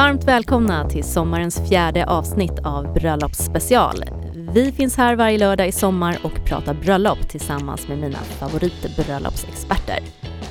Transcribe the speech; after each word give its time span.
Varmt 0.00 0.24
välkomna 0.24 0.88
till 0.88 1.04
sommarens 1.04 1.68
fjärde 1.68 2.06
avsnitt 2.06 2.58
av 2.64 2.92
Bröllopsspecial. 2.94 4.04
Vi 4.52 4.72
finns 4.72 4.96
här 4.96 5.16
varje 5.16 5.38
lördag 5.38 5.68
i 5.68 5.72
sommar 5.72 6.18
och 6.22 6.44
pratar 6.44 6.74
bröllop 6.74 7.28
tillsammans 7.28 7.88
med 7.88 7.98
mina 7.98 8.18
favoritbröllopsexperter. 8.18 9.98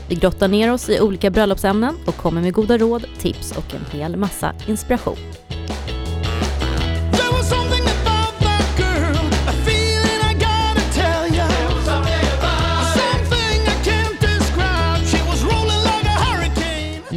Vi 0.09 0.15
grottar 0.15 0.47
ner 0.47 0.73
oss 0.73 0.89
i 0.89 0.99
olika 1.01 1.29
bröllopsämnen 1.29 1.95
och 2.07 2.15
kommer 2.15 2.41
med 2.41 2.53
goda 2.53 2.77
råd, 2.77 3.05
tips 3.19 3.57
och 3.57 3.75
en 3.75 3.99
hel 3.99 4.17
massa 4.17 4.53
inspiration. 4.67 5.17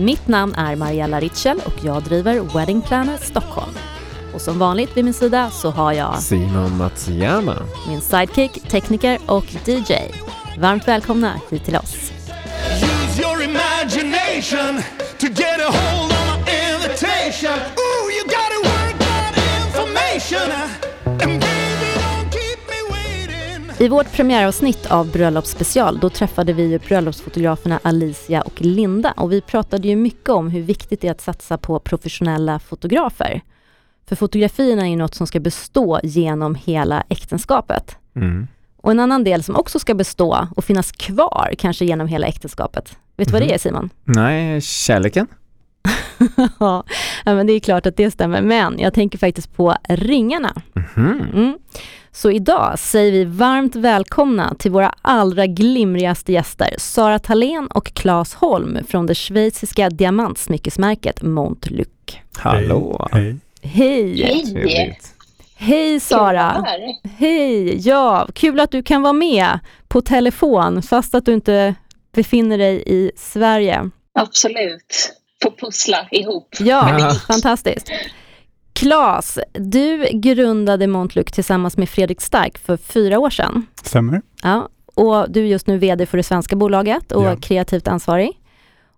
Mitt 0.03 0.29
namn 0.29 0.55
är 0.55 0.77
Mariella 0.77 1.21
Ritschel 1.21 1.61
och 1.65 1.85
jag 1.85 2.03
driver 2.03 2.41
Wedding 2.55 2.83
Planner 2.83 3.17
Stockholm. 3.17 3.73
Och 4.35 4.41
som 4.41 4.59
vanligt 4.59 4.97
vid 4.97 5.05
min 5.05 5.15
sida 5.15 5.51
så 5.51 5.71
har 5.71 5.93
jag 5.93 6.23
Simon 6.23 6.77
Matsuyama. 6.77 7.57
min 7.89 8.01
sidekick, 8.01 8.69
tekniker 8.69 9.19
och 9.27 9.45
DJ. 9.67 9.93
Varmt 10.59 10.89
välkomna 10.89 11.41
hit 11.51 11.65
till 11.65 11.77
oss. 11.77 11.95
Use 11.95 13.23
your 13.23 13.43
imagination 13.43 14.83
to 15.19 15.27
get 15.27 15.61
a 15.61 15.71
hold 15.73 16.13
on 16.13 16.45
my 16.45 16.51
invitation. 16.75 17.82
I 23.83 23.89
vårt 23.89 24.13
premiäravsnitt 24.13 24.87
av 24.87 25.11
Bröllopsspecial 25.11 25.99
då 26.01 26.11
träffade 26.11 26.53
vi 26.53 26.79
bröllopsfotograferna 26.79 27.81
Alicia 27.83 28.43
och 28.43 28.61
Linda 28.61 29.13
och 29.17 29.33
vi 29.33 29.41
pratade 29.41 29.89
ju 29.89 29.97
mycket 29.97 30.29
om 30.29 30.49
hur 30.49 30.63
viktigt 30.63 31.01
det 31.01 31.09
är 31.09 31.13
att 31.13 31.21
satsa 31.21 31.59
på 31.59 31.79
professionella 31.79 32.59
fotografer. 32.59 33.41
För 34.07 34.17
fotografierna 34.17 34.83
är 34.83 34.91
ju 34.91 34.97
något 34.97 35.15
som 35.15 35.27
ska 35.27 35.41
bestå 35.41 36.01
genom 36.03 36.55
hela 36.55 37.05
äktenskapet. 37.09 37.97
Mm. 38.17 38.47
Och 38.77 38.91
en 38.91 39.01
annan 39.01 39.25
del 39.25 39.43
som 39.43 39.57
också 39.57 39.79
ska 39.79 39.95
bestå 39.95 40.49
och 40.57 40.65
finnas 40.65 40.93
kvar 40.93 41.55
kanske 41.59 41.85
genom 41.85 42.09
hela 42.09 42.27
äktenskapet. 42.27 42.97
Vet 43.17 43.29
du 43.29 43.33
vad 43.33 43.43
det 43.43 43.55
är 43.55 43.59
Simon? 43.59 43.91
Nej, 44.05 44.61
kärleken? 44.61 45.27
ja, 46.61 46.85
men 47.25 47.47
det 47.47 47.53
är 47.53 47.61
klart 47.61 47.87
att 47.87 47.97
det 47.97 48.11
stämmer. 48.11 48.43
Men 48.43 48.79
jag 48.79 48.95
tänker 48.95 49.19
faktiskt 49.19 49.57
på 49.57 49.77
ringarna. 49.89 50.63
Mhm. 50.75 51.21
Mm. 51.35 51.59
Så 52.15 52.31
idag 52.31 52.79
säger 52.79 53.13
vi 53.13 53.25
varmt 53.25 53.77
välkomna 53.77 54.55
till 54.59 54.71
våra 54.71 54.95
allra 55.03 55.47
glimrigaste 55.47 56.33
gäster, 56.33 56.75
Sara 56.79 57.19
Thalén 57.19 57.67
och 57.67 57.95
Claes 57.95 58.35
Holm 58.35 58.79
från 58.89 59.07
det 59.07 59.15
schweiziska 59.15 59.91
diamantsmyckesmärket 59.91 61.23
Montluc. 61.23 61.89
Hallå! 62.39 63.09
Hej. 63.13 63.37
Hej! 63.63 64.23
Hej! 64.23 64.99
Hej 65.57 66.01
Sara! 66.01 66.67
Hej! 67.19 67.89
Ja, 67.89 68.29
kul 68.35 68.61
att 68.61 68.71
du 68.71 68.83
kan 68.83 69.03
vara 69.03 69.13
med 69.13 69.59
på 69.89 70.01
telefon 70.01 70.83
fast 70.83 71.15
att 71.15 71.25
du 71.25 71.35
inte 71.35 71.75
befinner 72.15 72.59
dig 72.59 72.83
i 72.87 73.11
Sverige. 73.17 73.91
Absolut. 74.15 75.22
Få 75.43 75.51
pussla 75.51 76.09
ihop. 76.11 76.49
Ja, 76.61 76.99
Ja. 76.99 77.11
fantastiskt. 77.15 77.91
Klas, 78.73 79.39
du 79.53 80.07
grundade 80.13 80.87
Montluc 80.87 81.27
tillsammans 81.33 81.77
med 81.77 81.89
Fredrik 81.89 82.21
Stark 82.21 82.59
för 82.59 82.77
fyra 82.77 83.19
år 83.19 83.31
sedan. 83.31 83.67
Stämmer? 83.83 84.23
Ja, 84.43 84.69
och 84.95 85.31
du 85.31 85.41
är 85.41 85.45
just 85.47 85.67
nu 85.67 85.79
VD 85.79 86.07
för 86.07 86.17
det 86.17 86.23
svenska 86.23 86.57
bolaget 86.57 87.13
och 87.13 87.25
Ja. 87.25 87.37
kreativt 87.37 87.89
ansvarig. 87.89 88.31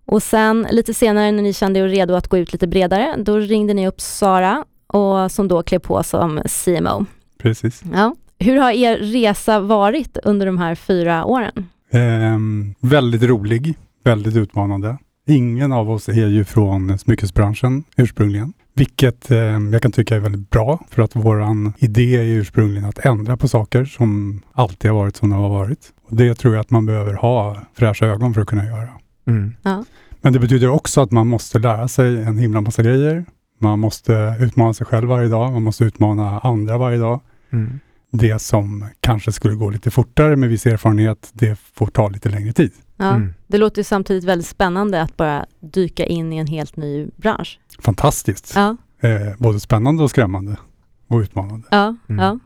Och 0.05 0.23
sen 0.23 0.67
lite 0.71 0.93
senare 0.93 1.31
när 1.31 1.43
ni 1.43 1.53
kände 1.53 1.79
er 1.79 1.87
redo 1.87 2.13
att 2.13 2.27
gå 2.27 2.37
ut 2.37 2.53
lite 2.53 2.67
bredare, 2.67 3.15
då 3.17 3.37
ringde 3.37 3.73
ni 3.73 3.87
upp 3.87 4.01
Sara 4.01 4.65
och 4.87 5.31
som 5.31 5.47
då 5.47 5.63
klev 5.63 5.79
på 5.79 6.03
som 6.03 6.41
CMO. 6.49 7.05
Precis. 7.39 7.81
Ja. 7.93 8.15
Hur 8.39 8.57
har 8.57 8.71
er 8.71 8.97
resa 8.97 9.59
varit 9.59 10.17
under 10.23 10.45
de 10.45 10.57
här 10.57 10.75
fyra 10.75 11.25
åren? 11.25 11.69
Ehm, 11.91 12.75
väldigt 12.79 13.23
rolig, 13.23 13.73
väldigt 14.03 14.35
utmanande. 14.35 14.97
Ingen 15.27 15.71
av 15.71 15.91
oss 15.91 16.09
är 16.09 16.27
ju 16.27 16.43
från 16.43 16.97
smyckesbranschen 16.97 17.83
ursprungligen, 17.97 18.53
vilket 18.73 19.31
ehm, 19.31 19.73
jag 19.73 19.81
kan 19.81 19.91
tycka 19.91 20.15
är 20.15 20.19
väldigt 20.19 20.49
bra 20.49 20.79
för 20.89 21.01
att 21.01 21.15
våran 21.15 21.73
idé 21.77 22.15
är 22.15 22.23
ursprungligen 22.23 22.85
att 22.85 23.05
ändra 23.05 23.37
på 23.37 23.47
saker 23.47 23.85
som 23.85 24.41
alltid 24.51 24.91
har 24.91 24.97
varit 24.97 25.15
som 25.15 25.29
de 25.29 25.39
har 25.39 25.49
varit. 25.49 25.93
Och 26.09 26.15
det 26.15 26.35
tror 26.35 26.53
jag 26.53 26.61
att 26.61 26.71
man 26.71 26.85
behöver 26.85 27.13
ha 27.13 27.57
fräscha 27.73 28.05
ögon 28.05 28.33
för 28.33 28.41
att 28.41 28.47
kunna 28.47 28.65
göra. 28.65 28.89
Mm. 29.27 29.53
Men 30.21 30.33
det 30.33 30.39
betyder 30.39 30.69
också 30.69 31.01
att 31.01 31.11
man 31.11 31.27
måste 31.27 31.59
lära 31.59 31.87
sig 31.87 32.23
en 32.23 32.37
himla 32.37 32.61
massa 32.61 32.83
grejer. 32.83 33.25
Man 33.59 33.79
måste 33.79 34.35
utmana 34.39 34.73
sig 34.73 34.85
själv 34.85 35.07
varje 35.07 35.27
dag, 35.27 35.51
man 35.51 35.63
måste 35.63 35.83
utmana 35.83 36.39
andra 36.39 36.77
varje 36.77 36.97
dag. 36.97 37.19
Mm. 37.51 37.79
Det 38.17 38.39
som 38.41 38.85
kanske 38.99 39.31
skulle 39.31 39.55
gå 39.55 39.69
lite 39.69 39.91
fortare 39.91 40.35
med 40.35 40.49
viss 40.49 40.65
erfarenhet, 40.65 41.29
det 41.33 41.59
får 41.73 41.87
ta 41.87 42.09
lite 42.09 42.29
längre 42.29 42.53
tid. 42.53 42.71
Ja, 42.97 43.09
Mm. 43.15 43.33
Det 43.47 43.57
låter 43.57 43.79
ju 43.79 43.83
samtidigt 43.83 44.23
väldigt 44.23 44.47
spännande 44.47 45.01
att 45.01 45.17
bara 45.17 45.45
dyka 45.59 46.05
in 46.05 46.33
i 46.33 46.37
en 46.37 46.47
helt 46.47 46.77
ny 46.77 47.07
bransch. 47.15 47.59
Fantastiskt. 47.79 48.53
Ja, 48.55 48.77
Eh, 48.99 49.33
både 49.37 49.59
spännande 49.59 50.03
och 50.03 50.09
skrämmande 50.09 50.55
och 51.07 51.17
utmanande. 51.19 51.67
ja, 51.71 51.95
Mm. 52.09 52.25
ja. 52.25 52.39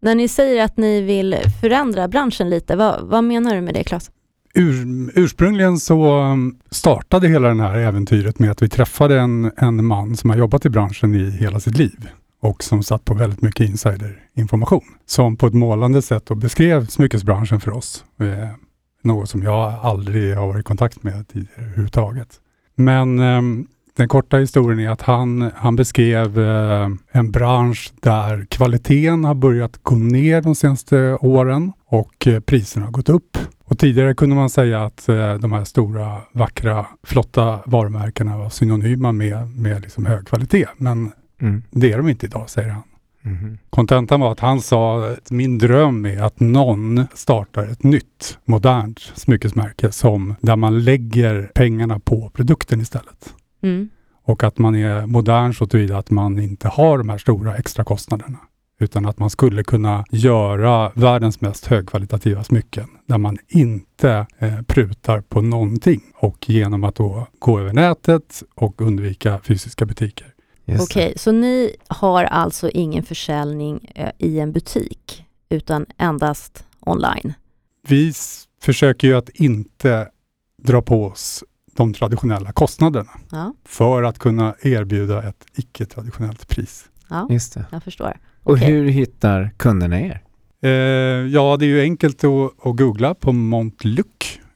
När 0.00 0.14
ni 0.14 0.28
säger 0.28 0.64
att 0.64 0.76
ni 0.76 1.00
vill 1.00 1.36
förändra 1.60 2.08
branschen 2.08 2.50
lite, 2.50 2.76
vad, 2.76 3.00
vad 3.02 3.24
menar 3.24 3.54
du 3.54 3.60
med 3.60 3.74
det 3.74 3.84
Claes? 3.84 4.10
Ur, 4.54 5.10
ursprungligen 5.14 5.78
så 5.78 6.20
um, 6.22 6.58
startade 6.70 7.28
hela 7.28 7.48
det 7.54 7.62
här 7.62 7.78
äventyret 7.78 8.38
med 8.38 8.50
att 8.50 8.62
vi 8.62 8.68
träffade 8.68 9.20
en, 9.20 9.52
en 9.56 9.84
man 9.84 10.16
som 10.16 10.30
har 10.30 10.36
jobbat 10.36 10.66
i 10.66 10.68
branschen 10.70 11.14
i 11.14 11.30
hela 11.30 11.60
sitt 11.60 11.76
liv 11.78 12.08
och 12.40 12.64
som 12.64 12.82
satt 12.82 13.04
på 13.04 13.14
väldigt 13.14 13.42
mycket 13.42 13.68
insiderinformation. 13.68 14.84
Som 15.06 15.36
på 15.36 15.46
ett 15.46 15.54
målande 15.54 16.02
sätt 16.02 16.26
då 16.26 16.34
beskrev 16.34 16.86
smyckesbranschen 16.86 17.60
för 17.60 17.70
oss. 17.70 18.04
Eh, 18.20 18.48
något 19.02 19.30
som 19.30 19.42
jag 19.42 19.74
aldrig 19.82 20.36
har 20.36 20.46
varit 20.46 20.60
i 20.60 20.62
kontakt 20.62 21.02
med 21.02 21.28
tidigare 21.28 21.62
överhuvudtaget. 21.62 22.40
Men 22.76 23.18
eh, 23.18 23.42
den 23.96 24.08
korta 24.08 24.36
historien 24.36 24.80
är 24.80 24.90
att 24.90 25.02
han, 25.02 25.50
han 25.54 25.76
beskrev 25.76 26.40
eh, 26.40 26.88
en 27.10 27.30
bransch 27.30 27.92
där 28.00 28.46
kvaliteten 28.50 29.24
har 29.24 29.34
börjat 29.34 29.78
gå 29.82 29.94
ner 29.94 30.42
de 30.42 30.54
senaste 30.54 31.18
åren 31.20 31.72
och 31.86 32.26
eh, 32.26 32.40
priserna 32.40 32.84
har 32.84 32.92
gått 32.92 33.08
upp. 33.08 33.38
Och 33.64 33.78
tidigare 33.78 34.14
kunde 34.14 34.36
man 34.36 34.50
säga 34.50 34.84
att 34.84 35.08
eh, 35.08 35.34
de 35.34 35.52
här 35.52 35.64
stora, 35.64 36.16
vackra, 36.32 36.86
flotta 37.02 37.58
varumärkena 37.66 38.38
var 38.38 38.48
synonyma 38.48 39.12
med, 39.12 39.56
med 39.56 39.82
liksom 39.82 40.06
hög 40.06 40.26
kvalitet. 40.26 40.66
Men 40.76 41.12
Mm. 41.40 41.62
det 41.70 41.92
är 41.92 41.96
de 41.96 42.08
inte 42.08 42.26
idag, 42.26 42.50
säger 42.50 42.68
han. 42.68 42.82
Mhm. 43.22 43.58
Kontentan 43.70 44.20
var 44.20 44.32
att 44.32 44.40
han 44.40 44.60
sa 44.60 45.08
att 45.08 45.30
min 45.30 45.58
dröm 45.58 46.06
är 46.06 46.22
att 46.22 46.40
någon 46.40 47.04
startar 47.14 47.66
ett 47.66 47.82
nytt 47.82 48.38
modernt 48.44 48.98
smyckesmärke 49.14 49.92
som 49.92 50.34
där 50.40 50.56
man 50.56 50.84
lägger 50.84 51.50
pengarna 51.54 52.00
på 52.00 52.30
produkten 52.30 52.80
istället. 52.80 53.34
Mm. 53.62 53.88
Och 54.24 54.44
att 54.44 54.58
man 54.58 54.74
är 54.74 55.06
modern 55.06 55.54
så 55.54 55.66
tillvida 55.66 55.98
att 55.98 56.10
man 56.10 56.38
inte 56.38 56.68
har 56.68 56.98
de 56.98 57.08
här 57.08 57.18
stora 57.18 57.56
extra 57.56 57.84
kostnaderna. 57.84 58.38
Utan 58.82 59.06
att 59.06 59.18
man 59.18 59.30
skulle 59.30 59.64
kunna 59.64 60.04
göra 60.10 60.92
världens 60.94 61.40
mest 61.40 61.66
högkvalitativa 61.66 62.44
smycken 62.44 62.88
där 63.06 63.18
man 63.18 63.38
inte 63.48 64.26
eh, 64.38 64.62
prutar 64.62 65.20
på 65.20 65.42
någonting. 65.42 66.00
Och 66.14 66.50
genom 66.50 66.84
att 66.84 66.94
då 66.94 67.26
gå 67.38 67.60
över 67.60 67.72
nätet 67.72 68.42
och 68.54 68.80
undvika 68.80 69.40
fysiska 69.42 69.86
butiker. 69.86 70.29
Okej, 70.80 71.12
så 71.16 71.32
ni 71.32 71.76
har 71.88 72.24
alltså 72.24 72.70
ingen 72.70 73.02
försäljning 73.02 73.90
eh, 73.94 74.10
i 74.18 74.38
en 74.40 74.52
butik 74.52 75.24
utan 75.48 75.86
endast 75.98 76.64
online? 76.80 77.32
Vi 77.88 78.12
försöker 78.62 79.08
ju 79.08 79.14
att 79.16 79.28
inte 79.28 80.08
dra 80.62 80.82
på 80.82 81.04
oss 81.04 81.44
de 81.76 81.94
traditionella 81.94 82.52
kostnaderna 82.52 83.10
Ja, 83.30 83.54
för 83.64 84.02
att 84.02 84.18
kunna 84.18 84.54
erbjuda 84.62 85.22
ett 85.28 85.44
icke-traditionellt 85.54 86.48
pris. 86.48 86.84
ja. 87.10 87.26
Just 87.30 87.54
det. 87.54 87.64
jag 87.70 87.82
förstår. 87.82 88.16
Och 88.42 88.52
Okej. 88.52 88.66
hur 88.68 88.88
hittar 88.88 89.50
kunderna 89.56 90.00
er? 90.00 90.22
Eh, 90.62 90.70
ja, 91.32 91.56
det 91.56 91.64
är 91.64 91.68
ju 91.68 91.80
enkelt 91.80 92.24
att, 92.24 92.66
att 92.66 92.76
googla 92.76 93.14
på 93.14 93.32
Montluc. 93.32 94.06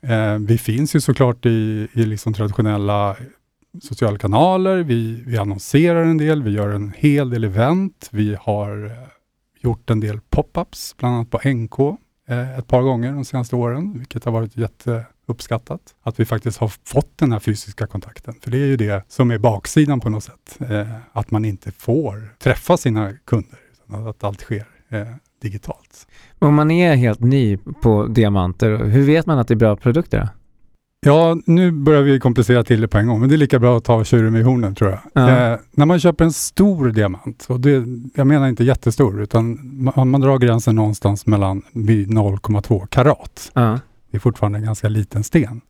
Eh, 0.03 0.35
vi 0.39 0.59
finns 0.59 0.97
ju 0.97 1.01
såklart 1.01 1.47
i, 1.47 1.89
i 1.93 2.05
liksom 2.05 2.35
traditionella 2.35 3.17
sociala 3.83 4.19
kanaler. 4.19 4.83
Vi, 4.83 5.23
vi 5.27 5.39
annonserar 5.39 6.05
en 6.05 6.19
del, 6.19 6.43
vi 6.43 6.51
gör 6.51 6.69
en 6.69 6.93
hel 6.97 7.31
del 7.31 7.45
event. 7.45 8.09
Vi 8.13 8.37
har 8.41 8.87
eh, 8.87 8.93
gjort 9.61 9.91
en 9.91 10.01
del 10.01 10.21
pop-ups, 10.31 10.95
bland 10.99 11.15
annat 11.15 11.31
på 11.31 11.49
NK 11.49 11.99
eh, 12.29 12.59
ett 12.59 12.67
par 12.67 12.83
gånger 12.83 13.13
de 13.13 13.25
senaste 13.25 13.57
åren, 13.57 13.99
vilket 13.99 14.25
har 14.25 14.33
varit 14.33 14.57
jätteuppskattat. 14.57 15.81
Att 16.03 16.21
vi 16.21 16.25
faktiskt 16.25 16.59
har 16.59 16.73
fått 16.85 17.19
den 17.19 17.33
här 17.33 17.39
fysiska 17.39 17.87
kontakten. 17.87 18.35
För 18.41 18.51
det 18.51 18.59
är 18.59 18.67
ju 18.67 18.77
det 18.77 19.05
som 19.09 19.31
är 19.31 19.39
baksidan 19.39 20.01
på 20.01 20.11
något 20.11 20.25
sätt. 20.25 20.59
Eh, 20.71 20.89
att 21.13 21.31
man 21.31 21.45
inte 21.45 21.73
får 21.73 22.35
träffa 22.39 22.77
sina 22.77 23.13
kunder, 23.13 23.59
utan 23.73 24.07
att 24.07 24.25
allt 24.25 24.41
sker 24.41 24.67
eh, 24.89 25.07
digitalt. 25.43 26.07
Om 26.39 26.55
man 26.55 26.71
är 26.71 26.95
helt 26.95 27.21
ny 27.21 27.57
på 27.57 28.07
diamanter, 28.07 28.77
hur 28.77 29.07
vet 29.07 29.27
man 29.27 29.39
att 29.39 29.49
det 29.49 29.55
är 29.55 29.57
bra 29.57 29.77
produkter? 29.77 30.29
Ja, 31.05 31.37
nu 31.47 31.71
börjar 31.71 32.03
vi 32.03 32.21
komplicera 32.21 32.65
till 32.65 32.81
det 32.81 32.89
på 32.89 32.99
en 32.99 33.07
gång, 33.07 33.21
men 33.21 33.29
det 33.29 33.35
är 33.35 33.37
lika 33.37 33.59
bra 33.59 33.77
att 33.77 33.85
ta 33.85 34.05
tjuren 34.05 34.33
med 34.33 34.45
hornen 34.45 34.75
tror 34.75 34.91
jag. 34.91 35.01
Ja. 35.13 35.53
Eh, 35.53 35.59
när 35.71 35.87
man 35.87 36.01
köper 36.01 36.25
en 36.25 36.33
stor 36.33 36.89
diamant, 36.89 37.47
och 37.49 37.61
det, 37.61 37.85
jag 38.15 38.27
menar 38.27 38.49
inte 38.49 38.65
jättestor, 38.65 39.23
utan 39.23 39.59
man, 39.85 40.11
man 40.11 40.21
drar 40.21 40.39
gränsen 40.39 40.77
någonstans 40.77 41.27
mellan 41.27 41.63
vid 41.73 42.09
0,2 42.09 42.87
karat. 42.87 43.51
Ja. 43.55 43.81
Det 44.11 44.17
är 44.17 44.21
fortfarande 44.21 44.59
en 44.59 44.65
ganska 44.65 44.89
liten 44.89 45.25
sten. 45.25 45.61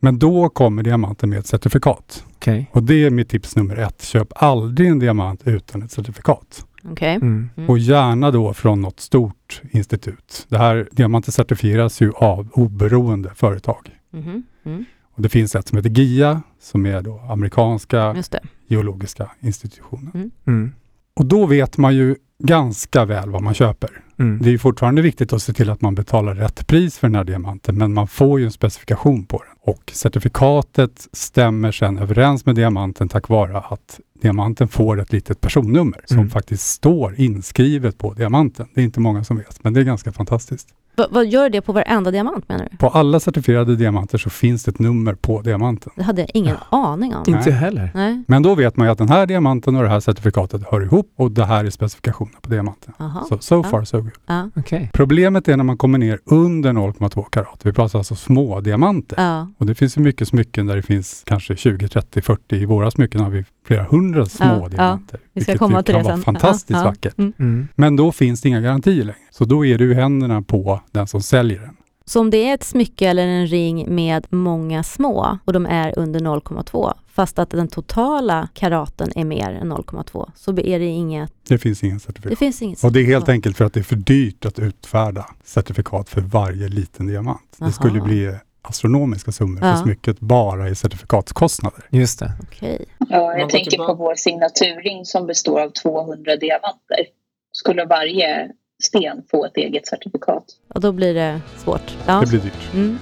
Men 0.00 0.18
då 0.18 0.48
kommer 0.48 0.82
diamanten 0.82 1.30
med 1.30 1.38
ett 1.38 1.46
certifikat. 1.46 2.24
Okej. 2.36 2.70
Och 2.72 2.82
det 2.82 3.04
är 3.04 3.10
mitt 3.10 3.28
tips 3.28 3.56
nummer 3.56 3.76
ett. 3.76 4.02
Köp 4.02 4.28
aldrig 4.36 4.88
en 4.88 4.98
diamant 4.98 5.40
utan 5.44 5.82
ett 5.82 5.92
certifikat. 5.92 6.66
Okej. 6.90 7.14
Mm. 7.14 7.50
Mm. 7.56 7.70
Och 7.70 7.78
gärna 7.78 8.30
då 8.30 8.54
från 8.54 8.80
något 8.80 9.00
stort 9.00 9.62
institut. 9.70 10.46
Det 10.48 10.58
här 10.58 10.88
diamanten 10.92 11.32
certifieras 11.32 12.00
ju 12.00 12.12
av 12.12 12.48
oberoende 12.52 13.30
företag. 13.34 14.01
Mhm. 14.12 14.42
Mm. 14.64 14.84
Och 15.14 15.22
det 15.22 15.28
finns 15.28 15.54
ett 15.54 15.68
som 15.68 15.76
heter 15.78 15.90
GIA 15.90 16.42
som 16.60 16.86
är 16.86 17.02
då 17.02 17.18
amerikanska 17.18 18.12
Just 18.16 18.32
det. 18.32 18.40
geologiska 18.66 19.30
institutionen. 19.40 20.30
Mm. 20.46 20.72
Och 21.14 21.26
då 21.26 21.46
vet 21.46 21.78
man 21.78 21.94
ju 21.94 22.16
ganska 22.38 23.04
väl 23.04 23.30
vad 23.30 23.42
man 23.42 23.54
köper. 23.54 23.90
Mm. 24.18 24.38
Det 24.42 24.48
är 24.48 24.50
ju 24.52 24.58
fortfarande 24.58 25.02
viktigt 25.02 25.32
att 25.32 25.42
se 25.42 25.52
till 25.52 25.70
att 25.70 25.80
man 25.80 25.94
betalar 25.94 26.34
rätt 26.34 26.66
pris 26.66 26.98
för 26.98 27.08
den 27.08 27.14
här 27.14 27.24
diamanten, 27.24 27.78
men 27.78 27.92
man 27.94 28.08
får 28.08 28.40
ju 28.40 28.46
en 28.46 28.52
specifikation 28.52 29.24
på 29.24 29.38
den. 29.38 29.74
Och 29.74 29.90
certifikatet 29.92 31.08
stämmer 31.12 31.72
sedan 31.72 31.98
överens 31.98 32.46
med 32.46 32.54
diamanten 32.54 33.08
tack 33.08 33.28
vare 33.28 33.58
att 33.58 34.00
diamanten 34.22 34.68
får 34.68 35.00
ett 35.00 35.12
litet 35.12 35.40
personnummer 35.40 36.00
som 36.04 36.16
Mm. 36.18 36.30
faktiskt 36.30 36.66
står 36.70 37.14
inskrivet 37.20 37.98
på 37.98 38.14
diamanten. 38.14 38.68
Det 38.74 38.80
är 38.80 38.84
inte 38.84 39.00
många 39.00 39.24
som 39.24 39.36
vet, 39.36 39.64
men 39.64 39.72
det 39.72 39.80
är 39.80 39.84
ganska 39.84 40.12
fantastiskt. 40.12 40.68
Va- 40.96 41.06
vad 41.10 41.26
gör 41.26 41.50
det 41.50 41.60
på 41.60 41.72
varenda 41.72 42.10
diamant 42.10 42.48
menar 42.48 42.68
du? 42.70 42.76
På 42.76 42.88
alla 42.88 43.20
certifierade 43.20 43.76
diamanter 43.76 44.18
så 44.18 44.30
finns 44.30 44.64
det 44.64 44.70
ett 44.70 44.78
nummer 44.78 45.14
på 45.14 45.42
diamanten. 45.42 45.92
Det 45.96 46.02
hade 46.02 46.20
jag 46.22 46.30
ingen 46.34 46.56
aning 46.70 47.14
om. 47.14 47.24
Inte 47.26 47.40
Nej. 47.50 47.52
heller. 47.52 47.90
Nej. 47.94 48.22
Men 48.28 48.42
då 48.42 48.54
vet 48.54 48.76
man 48.76 48.86
ju 48.86 48.92
att 48.92 48.98
den 48.98 49.08
här 49.08 49.26
diamanten 49.26 49.76
och 49.76 49.82
det 49.82 49.88
här 49.88 50.00
certifikatet 50.00 50.62
hör 50.70 50.80
ihop 50.82 51.12
och 51.16 51.30
det 51.30 51.44
här 51.44 51.64
är 51.64 51.70
specifikationen 51.70 52.34
på 52.42 52.50
diamanten. 52.50 52.92
Aha. 52.98 53.26
Så 53.28 53.38
so 53.38 53.54
Ja. 53.54 53.62
far 53.70 53.84
so 53.84 54.00
good. 54.00 54.10
Ja. 54.26 54.48
Okej. 54.56 54.90
Problemet 54.92 55.48
är 55.48 55.56
när 55.56 55.64
man 55.64 55.76
kommer 55.78 55.98
ner 55.98 56.18
under 56.24 56.72
0,2 56.72 57.24
karat. 57.30 57.60
Vi 57.62 57.72
pratar 57.72 57.98
alltså 57.98 58.14
små 58.14 58.60
diamanter. 58.60 59.22
Ja. 59.22 59.48
Och 59.58 59.66
det 59.66 59.74
finns 59.74 59.96
ju 59.96 60.00
mycket 60.00 60.28
smycken 60.28 60.66
där 60.66 60.76
det 60.76 60.82
finns 60.82 61.22
kanske 61.26 61.56
20, 61.56 61.88
30, 61.88 62.22
40. 62.22 62.56
I 62.56 62.64
våra 62.64 62.90
smycken 62.90 63.20
har 63.20 63.30
vi 63.30 63.44
flera 63.64 63.84
hundra 63.84 64.26
små 64.26 64.44
Ja, 64.46 64.60
ja. 64.62 64.68
diamanter. 64.68 65.20
Vi 65.32 65.40
ska 65.40 65.58
komma 65.58 65.82
till 65.82 65.94
kan 65.94 66.02
det 66.02 66.08
vara 66.08 66.16
sen. 66.16 66.24
fantastiskt 66.24 66.70
Ja, 66.70 66.78
ja. 66.78 66.84
vackert. 66.84 67.18
Mm. 67.18 67.32
Mm. 67.38 67.68
Men 67.74 67.96
då 67.96 68.12
finns 68.12 68.40
det 68.40 68.48
inga 68.48 68.60
garantier 68.60 69.04
längre. 69.04 69.16
Så 69.30 69.44
då 69.44 69.66
är 69.66 69.78
det 69.78 69.84
ju 69.84 69.94
händerna 69.94 70.42
på 70.42 70.80
den 70.90 71.06
som 71.06 71.22
säljer 71.22 71.60
den. 71.60 71.76
Så 72.04 72.20
om 72.20 72.30
det 72.30 72.48
är 72.48 72.54
ett 72.54 72.64
smycke 72.64 73.08
eller 73.08 73.26
en 73.26 73.46
ring 73.46 73.94
med 73.94 74.26
många 74.30 74.82
små 74.82 75.38
och 75.44 75.52
de 75.52 75.66
är 75.66 75.98
under 75.98 76.20
0,2 76.20 76.92
fast 77.14 77.38
att 77.38 77.50
den 77.50 77.68
totala 77.68 78.48
karaten 78.54 79.08
är 79.16 79.24
mer 79.24 79.50
än 79.62 79.72
0,2 79.72 80.30
så 80.34 80.50
är 80.50 80.78
det 80.78 80.84
inget, 80.86 81.32
Det 81.48 81.58
finns 81.58 81.84
ingen 81.84 81.96
det 81.96 82.02
certifikat. 82.02 82.38
finns 82.38 82.62
inget 82.62 82.84
Och 82.84 82.92
det 82.92 82.98
är 83.00 83.04
helt 83.04 83.10
certifikat. 83.10 83.28
enkelt 83.28 83.56
för 83.56 83.64
att 83.64 83.72
det 83.72 83.80
är 83.80 83.84
för 83.84 83.96
dyrt 83.96 84.44
att 84.46 84.58
utfärda 84.58 85.26
certifikat 85.44 86.08
för 86.08 86.20
varje 86.20 86.68
liten 86.68 87.06
diamant. 87.06 87.40
Aha. 87.60 87.66
Det 87.68 87.72
skulle 87.72 88.00
bli 88.00 88.34
astronomiska 88.62 89.32
summor 89.32 89.58
Ja. 89.64 89.76
för 89.76 89.82
smycket 89.82 90.20
bara 90.20 90.68
i 90.68 90.74
certifikatskostnader. 90.74 91.84
Just 91.90 92.18
det. 92.18 92.32
Okej. 92.42 92.84
Ja, 93.08 93.38
jag 93.38 93.50
tänker 93.50 93.76
på 93.76 93.94
vår 93.94 94.14
signaturring 94.14 95.04
som 95.04 95.26
består 95.26 95.60
av 95.60 95.70
200 95.70 96.36
diamanter. 96.36 97.06
Skulle 97.52 97.84
varje 97.84 98.50
sten 98.82 99.22
få 99.30 99.44
ett 99.46 99.56
eget 99.56 99.86
certifikat? 99.86 100.44
Och 100.74 100.80
då 100.80 100.92
blir 100.92 101.14
det 101.14 101.40
svårt. 101.56 101.96
Ja. 102.06 102.20
Det 102.20 102.26
blir 102.26 102.40
dyrt. 102.40 102.74
Mm. 102.74 102.98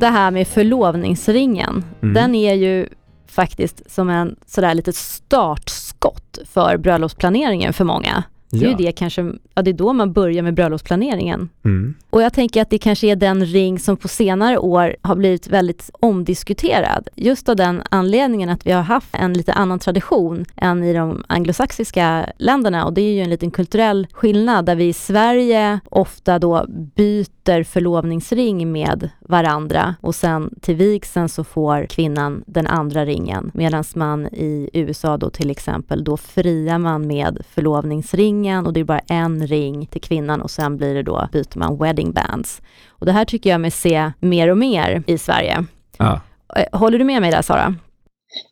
Det 0.00 0.06
här 0.06 0.30
med 0.30 0.48
förlovningsringen, 0.48 1.84
Mm. 2.02 2.14
den 2.14 2.34
är 2.34 2.54
ju 2.54 2.88
faktiskt 3.26 3.90
som 3.90 4.08
en 4.10 4.36
sådär 4.46 4.74
litet 4.74 4.96
startskott 4.96 6.38
för 6.52 6.76
bröllopsplaneringen 6.76 7.72
för 7.72 7.84
många. 7.84 8.22
Det 8.50 8.64
är 8.64 8.68
ju 8.68 8.74
det 8.74 8.92
kanske, 8.92 9.32
ja 9.54 9.62
det 9.62 9.70
är 9.70 9.74
då 9.74 9.92
man 9.92 10.12
börjar 10.12 10.42
med 10.42 10.54
bröllopsplaneringen. 10.54 11.48
Mm. 11.64 11.94
Och 12.10 12.22
jag 12.22 12.32
tänker 12.32 12.62
att 12.62 12.70
det 12.70 12.78
kanske 12.78 13.06
är 13.06 13.16
den 13.16 13.46
ring 13.46 13.78
som 13.78 13.96
på 13.96 14.08
senare 14.08 14.58
år 14.58 14.96
har 15.02 15.16
blivit 15.16 15.48
väldigt 15.48 15.90
omdiskuterad. 15.92 17.08
Just 17.16 17.48
av 17.48 17.56
den 17.56 17.82
anledningen 17.90 18.48
att 18.48 18.66
vi 18.66 18.72
har 18.72 18.82
haft 18.82 19.08
en 19.12 19.32
lite 19.32 19.52
annan 19.52 19.78
tradition 19.78 20.44
än 20.56 20.84
i 20.84 20.92
de 20.92 21.24
anglosaxiska 21.28 22.26
länderna 22.38 22.84
och 22.84 22.92
det 22.92 23.00
är 23.00 23.12
ju 23.12 23.20
en 23.20 23.30
liten 23.30 23.50
kulturell 23.50 24.06
skillnad 24.12 24.66
där 24.66 24.74
vi 24.74 24.88
i 24.88 24.92
Sverige 24.92 25.80
ofta 25.90 26.38
då 26.38 26.66
byter 26.68 27.64
förlovningsring 27.64 28.72
med 28.72 29.10
varandra 29.20 29.94
och 30.00 30.14
sen 30.14 30.54
till 30.60 30.76
vigseln 30.76 31.28
så 31.28 31.44
får 31.44 31.86
kvinnan 31.86 32.44
den 32.46 32.66
andra 32.66 33.04
ringen 33.04 33.50
medan 33.54 33.84
man 33.94 34.26
i 34.26 34.70
USA 34.72 35.16
då 35.16 35.30
till 35.30 35.50
exempel 35.50 36.04
då 36.04 36.16
friar 36.16 36.78
man 36.78 37.06
med 37.06 37.38
förlovningsringen 37.54 38.39
och 38.46 38.72
det 38.72 38.80
är 38.80 38.84
bara 38.84 39.02
en 39.08 39.46
ring 39.46 39.86
till 39.86 40.00
kvinnan 40.00 40.40
och 40.40 40.50
sen 40.50 40.76
blir 40.76 40.94
det 40.94 41.02
då 41.02 41.28
byter 41.32 41.58
man 41.58 41.78
wedding 41.78 42.12
bands. 42.12 42.62
Och 42.88 43.06
det 43.06 43.12
här 43.12 43.24
tycker 43.24 43.50
jag 43.50 43.60
mig 43.60 43.70
se 43.70 44.12
mer 44.20 44.48
och 44.48 44.58
mer 44.58 45.02
i 45.06 45.18
Sverige. 45.18 45.64
Ja. 45.98 46.20
Eh, 46.56 46.78
Håller 46.78 46.98
du 46.98 47.04
med 47.04 47.20
mig 47.20 47.30
där 47.30 47.42
Sara? 47.42 47.74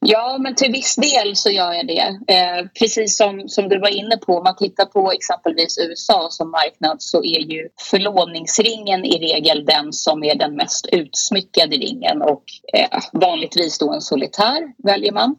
Ja, 0.01 0.39
men 0.41 0.55
till 0.55 0.73
viss 0.73 0.97
del 0.97 1.37
så 1.37 1.51
gör 1.51 1.73
jag 1.73 1.87
det. 1.87 2.35
Eh, 2.35 2.67
precis 2.81 3.17
som, 3.17 3.49
som 3.49 3.69
du 3.69 3.79
var 3.79 3.89
inne 3.89 4.17
på, 4.17 4.37
om 4.37 4.45
man 4.45 4.57
tittar 4.57 4.85
på 4.85 5.13
exempelvis 5.13 5.79
USA 5.79 6.29
som 6.31 6.51
marknad 6.51 7.03
så 7.03 7.25
är 7.25 7.41
ju 7.41 7.69
förlovningsringen 7.91 9.05
i 9.05 9.19
regel 9.19 9.65
den 9.65 9.93
som 9.93 10.25
är 10.25 10.35
den 10.35 10.57
mest 10.57 10.87
utsmyckade 10.93 11.77
ringen 11.77 12.23
och 12.23 12.43
eh, 12.73 12.99
vanligtvis 13.13 13.79
då 13.79 13.93
en 13.93 14.01
solitär 14.01 14.73
väljer 14.85 15.13
man. 15.13 15.37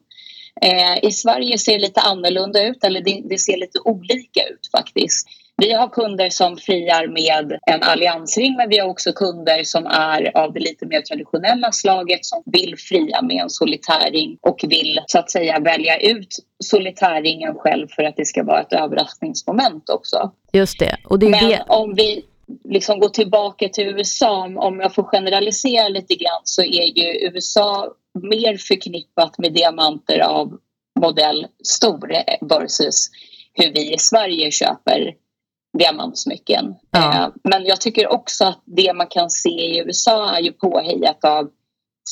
Eh, 0.61 1.03
I 1.05 1.11
Sverige 1.11 1.57
ser 1.57 1.71
det 1.73 1.79
lite 1.79 2.01
annorlunda 2.01 2.63
ut, 2.67 2.83
eller 2.83 3.01
det, 3.29 3.37
ser 3.37 3.57
lite 3.57 3.79
olika 3.85 4.43
ut 4.43 4.69
faktiskt. 4.71 5.27
Vi 5.57 5.73
har 5.73 5.87
kunder 5.87 6.29
som 6.29 6.57
friar 6.57 7.07
med 7.07 7.59
en 7.65 7.83
alliansring 7.83 8.55
men 8.57 8.69
vi 8.69 8.77
har 8.79 8.87
också 8.89 9.11
kunder 9.13 9.63
som 9.63 9.85
är 9.85 10.37
av 10.37 10.53
det 10.53 10.59
lite 10.59 10.85
mer 10.85 11.01
traditionella 11.01 11.71
slaget 11.71 12.25
som 12.25 12.43
vill 12.45 12.75
fria 12.77 13.21
med 13.21 13.37
en 13.43 13.49
solitärring 13.49 14.37
och 14.41 14.59
vill 14.67 14.99
så 15.07 15.19
att 15.19 15.31
säga 15.31 15.59
välja 15.59 15.97
ut 15.99 16.35
solitärringen 16.63 17.55
själv 17.55 17.87
för 17.95 18.03
att 18.03 18.15
det 18.17 18.25
ska 18.25 18.43
vara 18.43 18.61
ett 18.61 18.73
överraskningsmoment 18.73 19.89
också. 19.89 20.31
Just 20.53 20.79
det. 20.79 20.97
Och 21.03 21.19
det 21.19 21.25
är 21.25 21.29
Men 21.29 21.49
det. 21.49 21.63
om 21.67 21.93
vi 21.95 22.23
liksom 22.69 22.99
går 22.99 23.09
tillbaka 23.09 23.69
till 23.69 23.87
USA, 23.87 24.43
om- 24.43 24.57
om 24.57 24.79
jag 24.79 24.95
får 24.95 25.03
generalisera 25.03 25.87
lite 25.87 26.15
grann 26.15 26.41
så 26.43 26.61
är 26.61 26.97
ju 26.99 27.27
USA 27.27 27.93
mer 28.23 28.57
förknippat 28.57 29.37
med 29.37 29.53
diamanter 29.53 30.19
av 30.19 30.57
modell 30.99 31.47
stor 31.63 32.13
versus 32.41 33.09
hur 33.53 33.73
vi 33.73 33.93
i 33.93 33.97
Sverige 33.97 34.51
köper 34.51 35.13
diamantsmycken. 35.77 36.75
Ja. 36.91 37.23
Eh, 37.23 37.29
Men 37.43 37.65
jag 37.65 37.81
tycker 37.81 38.07
också 38.07 38.45
att 38.45 38.61
det 38.65 38.93
man 38.93 39.07
kan 39.07 39.29
se 39.29 39.49
i 39.49 39.79
USA 39.79 40.35
är 40.35 40.41
ju 40.41 40.51
påhejat 40.51 41.25
av 41.25 41.49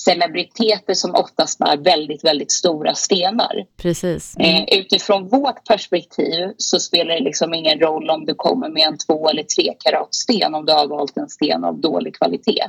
celebriteter 0.05 0.93
som 0.93 1.15
oftast 1.15 1.59
bär 1.59 1.77
väldigt, 1.77 2.23
väldigt 2.23 2.51
stora 2.51 2.95
stenar. 2.95 3.65
Precis. 3.77 4.35
Mm. 4.39 4.65
Utifrån 4.71 5.27
vårt 5.27 5.65
perspektiv 5.65 6.53
så 6.57 6.79
spelar 6.79 7.13
det 7.13 7.19
liksom 7.19 7.53
ingen 7.53 7.79
roll 7.79 8.09
om 8.09 8.25
du 8.25 8.33
kommer 8.35 8.69
med 8.69 8.87
en 8.87 8.97
två 8.97 9.29
eller 9.29 9.43
tre 9.43 9.73
karat 9.79 10.15
sten 10.15 10.55
om 10.55 10.65
du 10.65 10.73
har 10.73 10.87
valt 10.87 11.17
en 11.17 11.29
sten 11.29 11.63
av 11.63 11.81
dålig 11.81 12.15
kvalitet. 12.15 12.63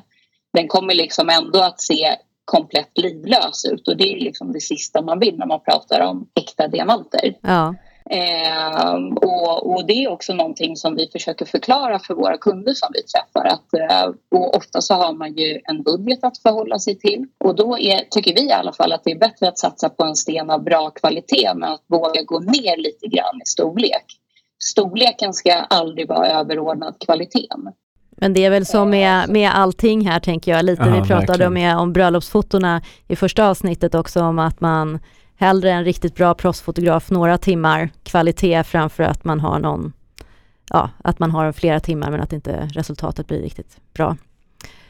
Den 0.52 0.68
kommer 0.68 0.94
liksom 0.94 1.28
ändå 1.28 1.62
att 1.62 1.80
se 1.80 2.16
komplett 2.48 2.98
livlös 2.98 3.64
ut 3.64 3.88
och 3.88 3.96
det 3.96 4.12
är 4.12 4.20
liksom 4.20 4.52
det 4.52 4.60
sista 4.60 5.02
man 5.02 5.18
vill 5.18 5.38
när 5.38 5.46
man 5.46 5.60
pratar 5.60 6.00
om 6.00 6.28
äkta 6.34 6.68
diamanter. 6.68 7.34
Ja. 7.42 7.74
Ehm, 8.10 9.12
och, 9.12 9.72
och 9.72 9.86
det 9.86 10.04
är 10.04 10.08
också 10.08 10.34
någonting 10.34 10.76
som 10.76 10.96
vi 10.96 11.08
försöker 11.12 11.44
förklara 11.44 11.98
för 11.98 12.14
våra 12.14 12.38
kunder 12.38 12.72
som 12.74 12.88
vi 12.92 13.02
träffar. 13.02 13.44
Att, 13.46 13.74
eh, 13.74 14.14
och 14.38 14.56
ofta 14.56 14.80
så 14.80 14.94
har 14.94 15.12
man 15.12 15.34
ju 15.34 15.60
en 15.64 15.82
budget 15.82 16.24
att 16.24 16.38
förhålla 16.38 16.78
sig 16.78 16.98
till. 16.98 17.26
Och 17.44 17.56
då 17.56 17.78
är, 17.78 18.04
tycker 18.10 18.34
vi 18.34 18.48
i 18.48 18.52
alla 18.52 18.72
fall 18.72 18.92
att 18.92 19.04
det 19.04 19.10
är 19.10 19.18
bättre 19.18 19.48
att 19.48 19.58
satsa 19.58 19.88
på 19.88 20.04
en 20.04 20.16
sten 20.16 20.50
av 20.50 20.64
bra 20.64 20.90
kvalitet 20.90 21.54
men 21.54 21.70
att 21.70 21.84
våga 21.86 22.22
gå 22.22 22.38
ner 22.38 22.76
lite 22.76 23.06
grann 23.06 23.36
i 23.42 23.46
storlek. 23.46 24.04
Storleken 24.64 25.32
ska 25.32 25.52
aldrig 25.52 26.08
vara 26.08 26.28
överordnad 26.28 26.94
kvaliteten. 27.06 27.68
Men 28.20 28.32
det 28.32 28.44
är 28.44 28.50
väl 28.50 28.66
så 28.66 28.84
med, 28.84 29.28
med 29.28 29.50
allting 29.54 30.08
här 30.08 30.20
tänker 30.20 30.52
jag. 30.52 30.64
Lite 30.64 30.82
Ja, 30.82 31.00
vi 31.00 31.08
pratade 31.08 31.46
om, 31.46 31.78
om 31.78 31.92
bröllopsfotona 31.92 32.82
i 33.08 33.16
första 33.16 33.48
avsnittet 33.48 33.94
också 33.94 34.22
om 34.22 34.38
att 34.38 34.60
man 34.60 34.98
hellre 35.36 35.72
en 35.72 35.84
riktigt 35.84 36.14
bra 36.14 36.34
proffsfotograf 36.34 37.10
några 37.10 37.38
timmar 37.38 37.90
kvalitet 38.02 38.64
framför 38.64 39.02
att 39.02 39.24
man 39.24 39.40
har 39.40 39.58
någon, 39.58 39.92
ja, 40.70 40.90
att 41.04 41.18
man 41.18 41.30
har 41.30 41.52
flera 41.52 41.80
timmar 41.80 42.10
men 42.10 42.20
att 42.20 42.32
inte 42.32 42.68
resultatet 42.72 43.26
blir 43.26 43.42
riktigt 43.42 43.76
bra. 43.94 44.16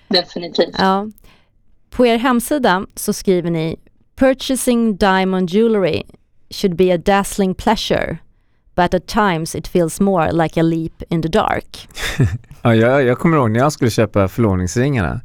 Definitivt. 0.08 0.74
Ja. 0.78 1.06
På 1.90 2.06
er 2.06 2.18
hemsida 2.18 2.86
så 2.94 3.12
skriver 3.12 3.50
ni 3.50 3.76
Purchasing 4.16 4.96
diamond 4.96 5.50
jewelry 5.50 6.02
should 6.50 6.76
be 6.76 6.94
a 6.94 6.98
dazzling 6.98 7.54
pleasure 7.54 8.18
but 8.78 8.94
at 8.94 9.06
times 9.06 9.54
it 9.54 9.68
feels 9.68 10.00
more 10.00 10.32
like 10.32 10.60
a 10.60 10.62
leap 10.62 11.02
in 11.08 11.22
the 11.22 11.28
dark. 11.28 11.88
Ja, 12.62 12.74
jag, 12.74 13.04
jag 13.04 13.18
kommer 13.18 13.36
ihåg 13.36 13.50
när 13.50 13.60
jag 13.60 13.72
skulle 13.72 13.90
köpa 13.90 14.28
förlovningsringarna. 14.28 15.20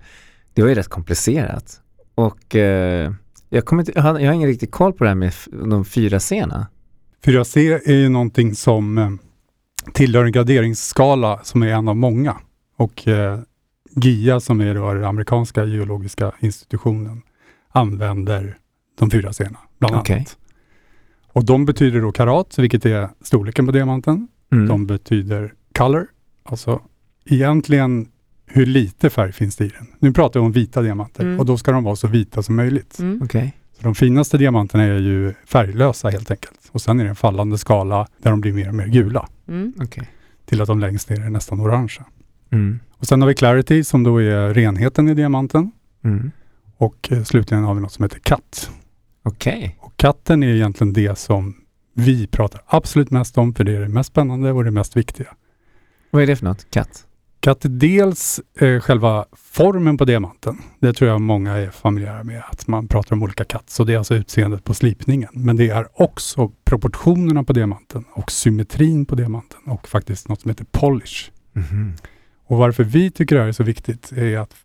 Det 0.53 0.61
var 0.61 0.69
ju 0.69 0.75
rätt 0.75 0.87
komplicerat. 0.87 1.81
Och 2.15 2.55
eh, 2.55 3.13
jag, 3.49 3.65
kommer 3.65 3.81
inte, 3.81 3.91
jag, 3.95 4.01
har, 4.01 4.19
jag 4.19 4.27
har 4.27 4.33
ingen 4.33 4.49
riktig 4.49 4.71
koll 4.71 4.93
på 4.93 5.03
det 5.03 5.09
här 5.09 5.15
med 5.15 5.33
de 5.51 5.85
fyra 5.85 6.19
sena. 6.19 6.67
4C 7.25 7.79
är 7.85 7.93
ju 7.93 8.09
någonting 8.09 8.55
som 8.55 8.97
eh, 8.97 9.09
tillhör 9.93 10.25
en 10.25 10.31
graderingsskala 10.31 11.39
som 11.43 11.63
är 11.63 11.67
en 11.67 11.87
av 11.87 11.95
många. 11.95 12.37
Och 12.77 13.07
eh, 13.07 13.39
GIA 13.95 14.39
som 14.39 14.61
är 14.61 14.75
då 14.75 14.93
den 14.93 15.03
amerikanska 15.03 15.65
geologiska 15.65 16.31
institutionen 16.39 17.21
använder 17.71 18.57
de 18.99 19.11
fyra 19.11 19.33
sena 19.33 19.57
bland 19.79 19.95
Okej. 19.95 20.15
annat. 20.15 20.37
Och 21.33 21.45
de 21.45 21.65
betyder 21.65 22.01
då 22.01 22.11
karat, 22.11 22.59
vilket 22.59 22.85
är 22.85 23.09
storleken 23.21 23.65
på 23.65 23.71
diamanten. 23.71 24.27
Mm. 24.51 24.67
De 24.67 24.87
betyder 24.87 25.53
color, 25.75 26.07
alltså 26.43 26.81
egentligen 27.25 28.07
hur 28.45 28.65
lite 28.65 29.09
färg 29.09 29.31
finns 29.31 29.55
det 29.55 29.65
i 29.65 29.67
den. 29.69 29.87
Nu 29.99 30.13
pratar 30.13 30.39
jag 30.39 30.45
om 30.45 30.51
vita 30.51 30.81
diamanter 30.81 31.23
Mm. 31.23 31.39
och 31.39 31.45
då 31.45 31.57
ska 31.57 31.71
de 31.71 31.83
vara 31.83 31.95
så 31.95 32.07
vita 32.07 32.43
som 32.43 32.55
möjligt. 32.55 32.99
Mm. 32.99 33.19
Okej. 33.23 33.53
Så 33.77 33.83
de 33.83 33.95
finaste 33.95 34.37
diamanterna 34.37 34.83
är 34.83 34.99
ju 34.99 35.33
färglösa 35.45 36.09
helt 36.09 36.31
enkelt. 36.31 36.59
Och 36.71 36.81
sen 36.81 36.99
är 36.99 37.03
det 37.03 37.09
en 37.09 37.15
fallande 37.15 37.57
skala 37.57 38.07
där 38.21 38.29
de 38.31 38.41
blir 38.41 38.53
mer 38.53 38.67
och 38.69 38.75
mer 38.75 38.87
gula 38.87 39.27
Mm. 39.47 39.73
Okej. 39.81 40.07
till 40.45 40.61
att 40.61 40.67
de 40.67 40.79
längst 40.79 41.09
ner 41.09 41.21
är 41.25 41.29
nästan 41.29 41.59
orangea. 41.59 42.05
Mm. 42.51 42.79
Och 42.91 43.07
sen 43.07 43.21
har 43.21 43.27
vi 43.27 43.33
clarity 43.35 43.83
som 43.83 44.03
då 44.03 44.21
är 44.21 44.53
renheten 44.53 45.09
i 45.09 45.13
diamanten. 45.13 45.71
Mm. 46.03 46.31
Och 46.77 47.09
eh, 47.11 47.23
slutligen 47.23 47.63
har 47.63 47.73
vi 47.73 47.81
något 47.81 47.91
som 47.91 48.03
heter 48.03 48.19
cut. 48.19 48.69
Okej. 49.23 49.77
Och 49.79 49.97
katten 49.97 50.43
är 50.43 50.47
egentligen 50.47 50.93
det 50.93 51.17
som 51.17 51.55
vi 51.93 52.27
pratar 52.27 52.61
absolut 52.65 53.11
mest 53.11 53.37
om 53.37 53.55
för 53.55 53.63
det 53.63 53.75
är 53.75 53.81
det 53.81 53.89
mest 53.89 54.09
spännande 54.09 54.51
och 54.51 54.63
det 54.63 54.71
mest 54.71 54.97
viktiga. 54.97 55.27
Vad 56.11 56.23
är 56.23 56.27
det 56.27 56.35
för 56.35 56.45
något? 56.45 56.71
Katt? 56.71 57.07
Katt 57.39 57.65
är 57.65 57.69
dels 57.69 58.41
eh, 58.59 58.79
själva 58.79 59.25
formen 59.33 59.97
på 59.97 60.05
diamanten. 60.05 60.57
Det 60.79 60.93
tror 60.93 61.09
jag 61.09 61.21
många 61.21 61.53
är 61.53 61.69
familjära 61.69 62.23
med, 62.23 62.43
att 62.51 62.67
man 62.67 62.87
pratar 62.87 63.15
om 63.15 63.23
olika 63.23 63.43
katt. 63.43 63.69
Så 63.69 63.83
det 63.83 63.93
är 63.93 63.97
alltså 63.97 64.15
utseendet 64.15 64.63
på 64.63 64.73
slipningen. 64.73 65.29
Men 65.33 65.55
det 65.55 65.69
är 65.69 65.87
också 66.01 66.51
proportionerna 66.65 67.43
på 67.43 67.53
diamanten 67.53 68.05
och 68.13 68.31
symmetrin 68.31 69.05
på 69.05 69.15
diamanten 69.15 69.59
och 69.65 69.87
faktiskt 69.87 70.29
något 70.29 70.41
som 70.41 70.49
heter 70.49 70.65
polish. 70.71 71.31
Mhm. 71.53 71.93
Och 72.45 72.57
varför 72.57 72.83
vi 72.83 73.11
tycker 73.11 73.35
det 73.35 73.41
här 73.41 73.47
är 73.47 73.51
så 73.51 73.63
viktigt 73.63 74.11
är 74.11 74.37
att 74.37 74.55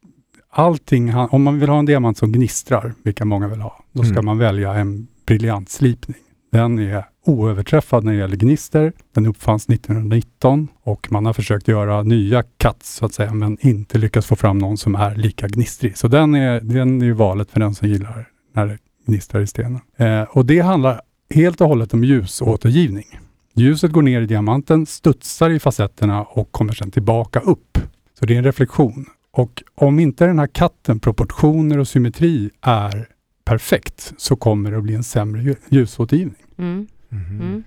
allting, 0.51 1.15
om 1.15 1.43
man 1.43 1.59
vill 1.59 1.69
ha 1.69 1.79
en 1.79 1.87
diamant 1.87 2.19
som 2.19 2.33
gnistrar, 2.33 2.95
vilka 3.03 3.25
många 3.25 3.49
vill 3.49 3.61
ha, 3.61 3.85
då 3.93 4.03
ska 4.03 4.13
Mm. 4.13 4.25
man 4.25 4.39
välja 4.39 4.75
en 4.75 5.07
briljant 5.27 5.71
slipning. 5.71 6.17
Den 6.53 6.79
är 6.79 7.05
oöverträffad 7.27 8.05
när 8.05 8.13
det 8.13 8.19
gäller 8.19 8.37
gnister. 8.37 8.93
Den 9.15 9.27
uppfanns 9.27 9.69
1919 9.69 10.69
och 10.83 11.13
man 11.13 11.27
har 11.27 11.33
försökt 11.33 11.69
göra 11.69 12.03
nya 12.03 12.43
cuts 12.43 12.95
så 12.95 13.07
att 13.07 13.15
säga, 13.15 13.35
men 13.35 13.59
inte 13.61 13.99
lyckats 13.99 14.27
få 14.27 14.37
fram 14.37 14.59
någon 14.59 14.79
som 14.79 14.95
är 14.95 15.15
lika 15.17 15.49
gnistrig. 15.49 15.99
Så 15.99 16.09
den 16.09 16.35
är, 16.35 16.61
den 16.61 17.03
är 17.03 17.13
valet 17.13 17.51
för 17.51 17.61
den 17.61 17.75
som 17.75 17.89
gillar 17.89 18.29
när 18.55 18.67
det 18.67 18.79
gnistrar 19.07 19.41
i 19.41 19.47
stenen. 19.47 19.81
Eh, 19.97 20.23
och 20.23 20.47
det 20.47 20.61
handlar 20.61 21.01
helt 21.35 21.61
och 21.61 21.69
hållet 21.69 21.95
om 21.95 22.05
ljusåtergivning. 22.05 23.19
Ljuset 23.55 23.93
går 23.93 24.03
ner 24.03 24.21
i 24.21 24.27
diamanten, 24.27 24.87
studsar 24.87 25.51
i 25.51 25.59
facetterna 25.59 26.23
och 26.23 26.53
kommer 26.53 26.73
sedan 26.73 26.91
tillbaka 26.91 27.41
upp. 27.41 27.79
Så 28.19 28.27
det 28.27 28.35
är 28.35 28.39
en 28.39 28.45
reflektion. 28.45 29.07
Och 29.31 29.63
om 29.75 29.99
inte 29.99 30.27
den 30.27 30.39
här 30.39 30.47
katten, 30.47 31.01
proportioner 31.01 31.79
och 31.79 31.89
symmetri 31.89 32.51
är 32.61 33.09
perfekt 33.45 34.13
så 34.19 34.37
kommer 34.37 34.71
det 34.71 34.77
att 34.77 34.83
bli 34.83 34.95
en 34.95 35.05
sämre 35.05 35.43
lju- 35.43 35.57
ljusåtergivning. 35.69 36.43
Mm. 36.59 36.87
Mhm. 37.09 37.41
Mm. 37.41 37.65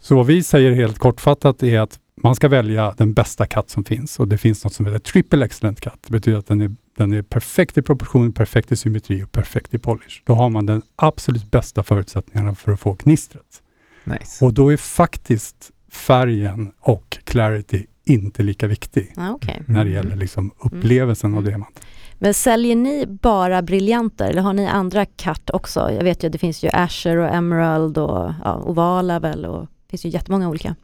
Så 0.00 0.16
vad 0.16 0.26
vi 0.26 0.42
säger 0.42 0.72
helt 0.72 0.98
kortfattat 0.98 1.62
är 1.62 1.80
att 1.80 1.98
man 2.22 2.34
ska 2.34 2.48
välja 2.48 2.94
den 2.96 3.12
bästa 3.12 3.46
katt 3.46 3.70
som 3.70 3.84
finns 3.84 4.18
och 4.18 4.28
det 4.28 4.38
finns 4.38 4.64
något 4.64 4.72
som 4.72 4.86
heter 4.86 4.98
triple 4.98 5.44
excellent 5.44 5.80
katt. 5.80 5.98
Det 6.06 6.12
betyder 6.12 6.38
att 6.38 6.46
den 6.46 6.60
är, 6.60 6.76
den 6.96 7.12
är 7.12 7.22
perfekt 7.22 7.78
i 7.78 7.82
proportion, 7.82 8.32
perfekt 8.32 8.72
i 8.72 8.76
symmetri 8.76 9.24
och 9.24 9.32
perfekt 9.32 9.74
i 9.74 9.78
polish. 9.78 10.22
Då 10.24 10.34
har 10.34 10.50
man 10.50 10.66
den 10.66 10.82
absolut 10.96 11.50
bästa 11.50 11.82
förutsättningarna 11.82 12.54
för 12.54 12.72
att 12.72 12.80
få 12.80 12.96
gnistret. 13.02 13.62
Nice. 14.04 14.44
Och 14.44 14.54
då 14.54 14.72
är 14.72 14.76
faktiskt 14.76 15.70
färgen 15.90 16.72
och 16.80 17.18
clarity 17.24 17.86
inte 18.04 18.42
lika 18.42 18.66
viktig 18.66 19.12
Ja, 19.16 19.30
okej. 19.30 19.62
när 19.66 19.84
det 19.84 19.90
Mm. 19.90 19.92
gäller 19.92 20.16
liksom 20.16 20.50
upplevelsen 20.58 21.32
av 21.34 21.38
Mm. 21.38 21.48
diamant. 21.50 21.80
Men 22.18 22.34
säljer 22.34 22.76
ni 22.76 23.06
bara 23.06 23.62
briljanter 23.62 24.30
eller 24.30 24.42
har 24.42 24.52
ni 24.52 24.66
andra 24.66 25.04
cut 25.04 25.50
också? 25.50 25.90
Jag 25.92 26.04
vet 26.04 26.22
ju 26.22 26.26
att 26.26 26.32
det 26.32 26.38
finns 26.38 26.64
ju 26.64 26.68
Asher 26.72 27.16
och 27.16 27.28
Emerald 27.34 27.98
och 27.98 28.32
ja, 28.44 28.62
ovala 28.64 29.20
väl 29.20 29.44
och 29.46 29.60
det 29.62 29.90
finns 29.90 30.04
ju 30.04 30.08
jättemånga 30.08 30.48
olika. 30.48 30.76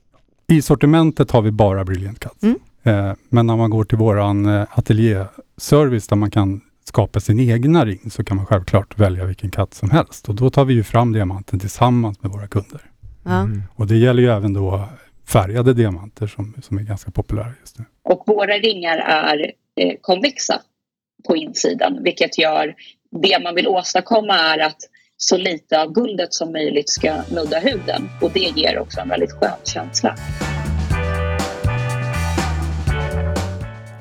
I 0.46 0.62
sortimentet 0.62 1.30
har 1.30 1.42
vi 1.42 1.50
bara 1.50 1.84
Brilliant 1.84 2.20
Cut. 2.20 2.42
Mm. 2.42 2.58
Eh, 2.82 3.14
men 3.28 3.46
när 3.46 3.56
man 3.56 3.70
går 3.70 3.84
till 3.84 3.98
våran 3.98 4.46
eh, 4.46 4.66
ateljéservice 4.70 6.08
där 6.08 6.16
man 6.16 6.30
kan 6.30 6.60
skapa 6.84 7.20
sin 7.20 7.40
egna 7.40 7.84
ring 7.84 8.10
så 8.10 8.24
kan 8.24 8.36
man 8.36 8.46
självklart 8.46 8.98
välja 8.98 9.24
vilken 9.24 9.50
katt 9.50 9.74
som 9.74 9.90
helst. 9.90 10.28
Och 10.28 10.34
då 10.34 10.50
tar 10.50 10.64
vi 10.64 10.74
ju 10.74 10.82
fram 10.82 11.12
diamanten 11.12 11.58
tillsammans 11.58 12.22
med 12.22 12.30
våra 12.32 12.46
kunder. 12.46 12.80
Mm. 13.26 13.62
Och 13.74 13.86
det 13.86 13.96
gäller 13.96 14.22
ju 14.22 14.28
även 14.28 14.52
då 14.52 14.84
färgade 15.32 15.74
diamanter 15.74 16.26
som, 16.26 16.54
som 16.62 16.78
är 16.78 16.82
ganska 16.82 17.10
populära 17.10 17.52
just 17.60 17.78
nu. 17.78 17.84
Och 18.02 18.22
våra 18.26 18.52
ringar 18.52 18.98
är 18.98 19.52
eh, 19.80 19.94
konvexa 20.00 20.60
på 21.28 21.36
insidan, 21.36 22.02
vilket 22.02 22.38
gör 22.38 22.74
det 23.22 23.42
man 23.42 23.54
vill 23.54 23.68
åstadkomma 23.68 24.34
är 24.34 24.58
att 24.58 24.76
så 25.16 25.36
lite 25.36 25.82
av 25.82 25.92
guldet 25.92 26.34
som 26.34 26.52
möjligt 26.52 26.90
ska 26.90 27.22
nudda 27.30 27.58
huden 27.58 28.08
och 28.20 28.30
det 28.30 28.52
ger 28.56 28.78
också 28.78 29.00
en 29.00 29.08
väldigt 29.08 29.32
skön 29.32 29.58
känsla. 29.64 30.14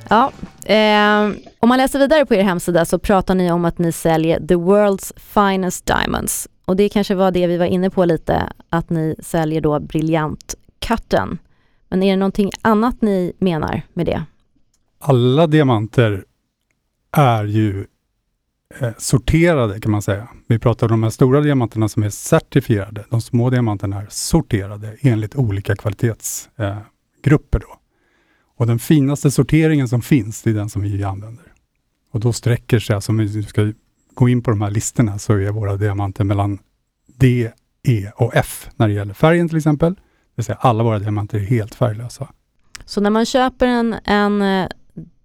Ja, 0.09 0.31
eh, 0.65 1.31
om 1.59 1.69
man 1.69 1.77
läser 1.77 1.99
vidare 1.99 2.25
på 2.25 2.35
er 2.35 2.43
hemsida 2.43 2.85
så 2.85 2.99
pratar 2.99 3.35
ni 3.35 3.51
om 3.51 3.65
att 3.65 3.77
ni 3.77 3.91
säljer 3.91 4.39
the 4.39 4.55
world's 4.55 5.13
finest 5.19 5.85
diamonds. 5.85 6.47
Och 6.65 6.75
det 6.75 6.89
kanske 6.89 7.15
var 7.15 7.31
det 7.31 7.47
vi 7.47 7.57
var 7.57 7.65
inne 7.65 7.89
på 7.89 8.05
lite, 8.05 8.53
att 8.69 8.89
ni 8.89 9.15
säljer 9.19 9.61
då 9.61 9.79
katten. 10.87 11.37
Men 11.89 12.03
är 12.03 12.11
det 12.11 12.17
någonting 12.17 12.51
annat 12.61 13.01
ni 13.01 13.33
menar 13.39 13.81
med 13.93 14.05
det? 14.05 14.23
Alla 14.99 15.47
diamanter 15.47 16.25
är 17.11 17.43
ju 17.43 17.85
eh, 18.79 18.89
sorterade 18.97 19.79
kan 19.79 19.91
man 19.91 20.01
säga. 20.01 20.27
Vi 20.47 20.59
pratar 20.59 20.87
om 20.87 20.91
de 20.91 21.03
här 21.03 21.09
stora 21.09 21.41
diamanterna 21.41 21.89
som 21.89 22.03
är 22.03 22.09
certifierade. 22.09 23.05
De 23.09 23.21
små 23.21 23.49
diamanterna 23.49 24.01
är 24.01 24.07
sorterade 24.09 24.97
enligt 25.01 25.35
olika 25.35 25.75
kvalitetsgrupper. 25.75 27.59
Eh, 27.59 27.67
då. 27.69 27.79
Och 28.57 28.67
den 28.67 28.79
finaste 28.79 29.31
sorteringen 29.31 29.87
som 29.87 30.01
finns, 30.01 30.41
det 30.41 30.49
är 30.49 30.53
den 30.53 30.69
som 30.69 30.81
vi 30.81 31.03
använder. 31.03 31.45
Och 32.11 32.19
då 32.19 32.33
sträcker 32.33 32.79
sig, 32.79 32.95
alltså 32.95 33.11
om 33.11 33.17
vi 33.17 33.43
ska 33.43 33.73
gå 34.13 34.29
in 34.29 34.43
på 34.43 34.51
de 34.51 34.61
här 34.61 34.71
listorna, 34.71 35.19
så 35.19 35.33
är 35.33 35.51
våra 35.51 35.77
diamanter 35.77 36.23
mellan 36.23 36.59
D, 37.17 37.51
E 37.87 38.11
och 38.15 38.35
F 38.35 38.69
när 38.75 38.87
det 38.87 38.93
gäller 38.93 39.13
färgen 39.13 39.47
till 39.49 39.57
exempel. 39.57 39.95
Det 40.37 40.41
vill 40.41 40.45
säga 40.45 40.57
alla 40.61 40.83
våra 40.83 40.99
diamanter 40.99 41.37
är 41.37 41.41
helt 41.41 41.75
färglösa. 41.75 42.27
Så 42.85 43.01
när 43.01 43.09
man 43.09 43.25
köper 43.25 43.67
en, 43.67 43.95
en, 44.03 44.41
eh, 44.41 44.67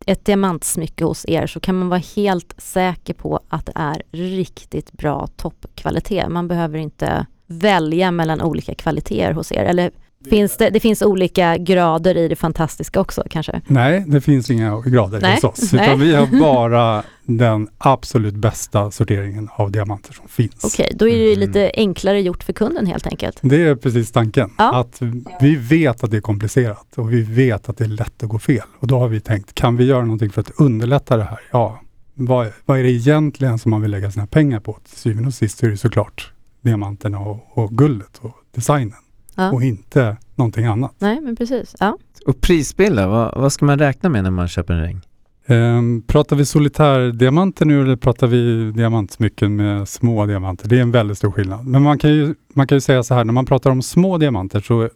ett 0.07 0.25
diamantsmycke 0.25 1.04
hos 1.04 1.25
er 1.28 1.47
så 1.47 1.61
kan 1.61 1.78
man 1.78 1.88
vara 1.88 2.02
helt 2.16 2.54
säker 2.59 3.14
på 3.14 3.40
att 3.49 3.66
det 3.66 3.73
är 3.75 4.02
riktigt 4.11 4.92
bra 4.92 5.26
toppkvalitet. 5.26 6.28
Man 6.28 6.49
behöver 6.49 6.78
inte 6.78 7.26
välja 7.47 8.11
mellan 8.11 8.42
olika 8.42 8.75
kvaliteter 8.75 9.33
hos 9.33 9.52
er. 9.52 9.64
Eller 9.64 9.90
finns 10.31 10.57
det, 10.57 10.71
det 10.71 10.81
finns 10.81 11.02
olika 11.02 11.57
grader 11.57 12.17
i 12.17 12.29
det 12.29 12.37
fantastiska 12.37 13.00
också 13.00 13.23
kanske? 13.31 13.61
Nej, 13.67 14.05
det 14.07 14.21
finns 14.21 14.50
inga 14.50 14.81
grader 14.81 15.21
Nej, 15.21 15.35
hos 15.35 15.45
oss. 15.45 15.73
nej. 15.73 15.87
Utan 15.87 16.00
vi 16.00 16.14
har 16.14 16.41
bara 16.41 17.02
den 17.25 17.69
absolut 17.79 18.35
bästa 18.35 18.91
sorteringen 18.91 19.49
av 19.52 19.71
diamanter 19.71 20.12
som 20.12 20.29
finns. 20.29 20.64
Okej, 20.64 20.93
då 20.95 21.09
är 21.09 21.17
det 21.19 21.26
Mm. 21.33 21.41
lite 21.41 21.73
enklare 21.75 22.21
gjort 22.23 22.45
för 22.45 22.52
kunden 22.52 22.87
helt 22.87 23.07
enkelt. 23.07 23.38
Det 23.43 23.62
är 23.62 23.75
precis 23.76 24.12
tanken. 24.12 24.50
Ja. 24.59 24.75
Att 24.81 25.00
vi 25.41 25.57
vet 25.57 26.05
att 26.05 26.11
det 26.11 26.17
är 26.17 26.21
komplicerat 26.21 26.87
och 26.97 27.12
vi 27.12 27.23
vet 27.23 27.69
att 27.69 27.76
det 27.76 27.85
är 27.85 27.88
lätt 27.88 28.23
att 28.23 28.29
gå 28.29 28.38
fel. 28.38 28.62
Och 28.79 28.87
då 28.87 28.99
har 28.99 29.09
vi 29.09 29.21
tänkt, 29.21 29.55
kan 29.55 29.76
vi 29.76 29.85
göra 29.85 30.02
någonting 30.02 30.31
för 30.31 30.41
att 30.41 30.50
underlätta 30.61 31.17
det 31.17 31.25
här? 31.25 31.41
Ja, 31.50 31.81
vad, 32.14 32.47
vad 32.67 32.79
är 32.79 32.83
det 32.83 32.91
egentligen 32.91 33.59
som 33.59 33.71
man 33.71 33.83
vill 33.83 33.91
lägga 33.91 34.11
sina 34.11 34.26
pengar 34.26 34.61
på? 34.61 34.79
Till 34.88 34.99
syvende 34.99 35.26
och 35.29 35.35
sist 35.35 35.62
är 35.62 35.69
det 35.69 35.76
såklart 35.76 36.33
diamanterna 36.61 37.19
och, 37.19 37.59
och 37.59 37.71
guldet 37.71 38.19
och 38.21 38.33
designen. 38.55 38.95
Ja. 39.35 39.53
Och 39.53 39.62
inte 39.62 40.17
någonting 40.35 40.65
annat. 40.67 40.95
Nej, 40.99 41.21
men 41.21 41.37
precis. 41.37 41.75
Ja. 41.81 41.99
Och 42.27 42.41
prisbilder, 42.41 43.07
vad, 43.07 43.35
vad 43.41 43.53
ska 43.53 43.65
man 43.65 43.79
räkna 43.79 44.09
med 44.09 44.23
när 44.23 44.31
man 44.31 44.49
köper 44.49 44.75
en 44.75 44.83
ring? 44.83 45.01
Um, 45.47 46.03
pratar 46.07 46.37
vi 46.37 46.45
solitärdiamanter 46.45 47.65
nu 47.67 47.83
eller 47.83 47.97
pratar 47.97 48.27
vi 48.27 48.73
diamantsmycken 48.73 49.57
med 49.57 49.89
små 49.89 50.27
diamanter? 50.27 50.69
Det 50.69 50.79
är 50.79 50.83
en 50.83 50.91
väldigt 50.91 51.19
stor 51.19 51.31
skillnad. 51.33 51.67
Men 51.67 51.83
man 51.83 51.99
kan 51.99 52.11
ju, 52.11 52.35
man 52.55 52.67
kan 52.67 52.77
ju 52.77 52.81
säga 52.81 53.03
så 53.03 53.15
här, 53.15 53.25
när 53.25 53.33
man 53.33 53.47
pratar 53.47 53.71
om 53.71 53.83
små 53.83 54.19
diamanter, 54.19 54.61
så, 54.61 54.89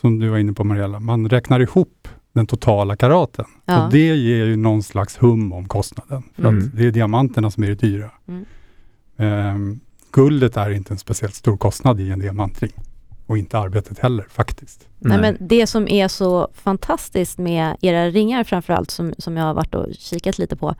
som 0.00 0.18
du 0.18 0.28
var 0.28 0.38
inne 0.38 0.52
på 0.52 0.64
Mariella, 0.64 1.00
man 1.00 1.28
räknar 1.28 1.60
ihop 1.60 2.08
den 2.34 2.46
totala 2.46 2.96
karaten. 2.96 3.44
Ja. 3.66 3.84
Och 3.86 3.92
det 3.92 3.98
ger 4.16 4.44
ju 4.44 4.56
någon 4.56 4.82
slags 4.82 5.16
hum 5.22 5.52
om 5.52 5.68
kostnaden. 5.68 6.22
För 6.36 6.48
Mm. 6.48 6.58
att 6.58 6.76
det 6.76 6.86
är 6.86 6.90
diamanterna 6.90 7.50
som 7.50 7.62
är 7.64 7.68
det 7.68 7.74
dyra. 7.74 8.10
Mm. 8.28 8.44
Ehm, 9.16 9.80
guldet 10.12 10.56
är 10.56 10.70
inte 10.70 10.94
en 10.94 10.98
speciellt 10.98 11.34
stor 11.34 11.56
kostnad 11.56 12.00
i 12.00 12.10
en 12.10 12.18
diamantring. 12.18 12.72
Och 13.32 13.38
inte 13.38 13.58
arbetet 13.58 13.98
heller 13.98 14.26
faktiskt. 14.30 14.88
Nej. 14.98 15.20
men 15.20 15.36
det 15.40 15.66
som 15.66 15.88
är 15.88 16.08
så 16.08 16.48
fantastiskt 16.54 17.38
med 17.38 17.76
era 17.80 18.10
ringar 18.10 18.44
framförallt 18.44 18.90
som, 18.90 19.14
som 19.18 19.36
jag 19.36 19.44
har 19.44 19.54
varit 19.54 19.74
och 19.74 19.86
kikat 19.98 20.38
lite 20.38 20.56
på, 20.56 20.74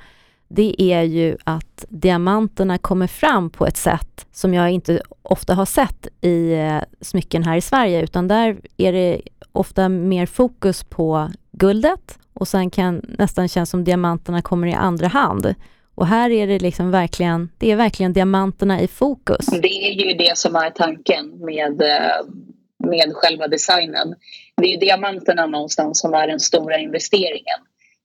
det 0.49 0.83
är 0.83 1.03
ju 1.03 1.37
att 1.45 1.85
diamanterna 1.89 2.79
kommer 2.79 3.07
fram 3.07 3.51
på 3.51 3.67
ett 3.67 3.77
sätt 3.77 4.27
som 4.33 4.55
jag 4.55 4.71
inte 4.71 5.03
ofta 5.23 5.55
har 5.55 5.67
sett 5.67 6.07
i 6.21 6.53
eh, 6.53 6.79
smycken 7.01 7.43
här 7.43 7.57
i 7.57 7.61
Sverige, 7.61 8.03
utan 8.03 8.29
där 8.29 8.61
är 8.77 8.93
det 8.93 9.21
ofta 9.53 9.89
mer 9.89 10.27
fokus 10.27 10.85
på 10.85 11.31
guldet 11.53 12.19
och 12.33 12.49
sen 12.49 12.71
kan 12.71 13.01
nästan 13.19 13.49
kännas 13.49 13.71
som 13.71 13.85
diamanterna 13.85 14.43
kommer 14.43 14.67
i 14.67 14.75
andra 14.75 15.09
hand. 15.09 15.55
Och 15.95 16.07
här 16.07 16.31
är 16.31 16.47
det 16.47 16.59
liksom 16.59 16.91
verkligen, 16.91 17.51
det 17.59 17.71
är 17.71 17.77
verkligen 17.77 18.13
diamanterna 18.13 18.81
i 18.81 18.89
fokus. 18.89 19.47
Det 19.47 19.87
är 19.89 19.93
ju 19.93 20.15
det 20.15 20.39
som 20.39 20.57
är 20.57 20.71
tanken 20.71 21.39
med, 21.45 21.83
eh, 21.83 22.27
med 22.89 23.13
själva 23.15 23.49
designen. 23.49 24.15
Det 24.57 24.65
är 24.65 24.71
ju 24.71 24.77
diamanterna 24.77 25.47
någonstans 25.47 26.01
som 26.01 26.15
är 26.15 26.27
den 26.27 26.41
stora 26.41 26.79
investeringen. 26.79 27.59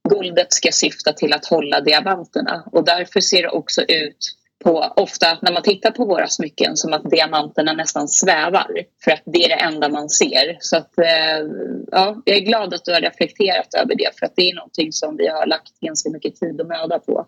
Guldet 0.10 0.54
ska 0.54 0.72
syfta 0.72 1.14
till 1.14 1.34
att 1.34 1.46
hålla 1.46 1.82
diamanterna 1.82 2.64
och 2.72 2.86
därför 2.86 3.20
ser 3.20 3.42
det 3.42 3.50
också 3.50 3.82
ut 3.82 4.18
på, 4.64 4.94
ofta 4.96 5.38
när 5.42 5.54
man 5.54 5.64
tittar 5.64 5.92
på 5.92 6.06
våra 6.06 6.28
smycken 6.28 6.78
som 6.78 6.94
att 6.94 7.10
diamanterna 7.10 7.74
nästan 7.74 8.08
svävar 8.08 8.68
för 9.04 9.12
att 9.12 9.24
det 9.26 9.44
är 9.46 9.50
det 9.50 9.64
enda 9.64 9.90
man 9.90 10.10
ser. 10.10 10.58
Så 10.60 10.78
att, 10.78 10.98
eh, 10.98 11.48
ja, 11.92 12.22
jag 12.26 12.38
är 12.38 12.42
glad 12.42 12.74
att 12.74 12.86
du 12.86 12.94
har 12.94 13.02
reflekterat 13.02 13.74
över 13.74 13.96
det 13.96 14.20
för 14.20 14.26
att 14.26 14.36
det 14.36 14.50
är 14.50 14.56
någonting 14.56 14.92
som 14.92 15.18
vi 15.18 15.28
har 15.28 15.46
lagt 15.46 15.80
ganska 15.80 16.10
mycket 16.10 16.36
tid 16.36 16.62
och 16.62 16.68
möda 16.68 17.00
på 17.00 17.28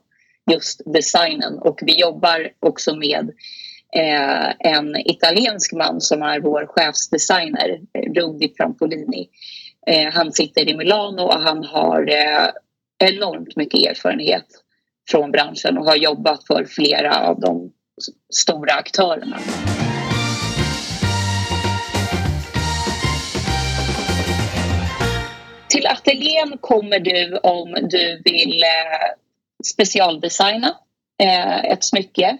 just 0.50 0.82
designen 0.86 1.60
och 1.60 1.80
vi 1.82 2.00
jobbar 2.00 2.50
också 2.60 2.96
med 2.96 3.32
eh, 3.96 4.50
en 4.60 4.96
italiensk 4.96 5.74
man 5.74 6.02
som 6.02 6.22
är 6.22 6.40
vår 6.40 6.66
chefsdesigner, 6.68 7.80
Rudi 8.16 8.48
Trampolini. 8.48 9.30
Eh, 9.88 10.14
han 10.14 10.32
sitter 10.32 10.70
i 10.70 10.78
Milano 10.78 11.22
och 11.22 11.42
han 11.42 11.64
har 11.64 12.10
eh, 12.10 12.50
enormt 13.04 13.56
mycket 13.56 13.90
erfarenhet 13.90 14.46
från 15.10 15.32
branschen 15.32 15.78
och 15.78 15.86
har 15.86 15.96
jobbat 15.96 16.48
för 16.48 16.66
flera 16.66 17.28
av 17.28 17.40
de 17.40 17.72
stora 18.34 18.74
aktörerna. 18.74 19.40
Till 25.70 25.88
ateljén 25.88 26.58
kommer 26.62 27.00
du 27.00 27.38
om 27.38 27.88
du 27.90 28.22
vill 28.26 28.64
eh, 28.64 29.29
specialdesigna 29.66 30.78
eh, 31.24 31.66
ett 31.66 31.84
smycke. 31.84 32.38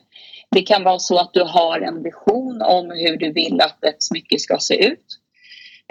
Det 0.52 0.62
kan 0.62 0.84
vara 0.84 1.00
så 1.00 1.18
att 1.18 1.34
du 1.34 1.44
har 1.44 1.82
en 1.82 2.04
vision 2.04 2.62
om 2.62 2.92
hur 2.92 3.18
du 3.18 3.32
vill 3.32 3.62
att 3.62 3.84
ett 3.84 4.04
smycke 4.04 4.40
ska 4.40 4.58
se 4.58 4.86
ut. 4.86 5.06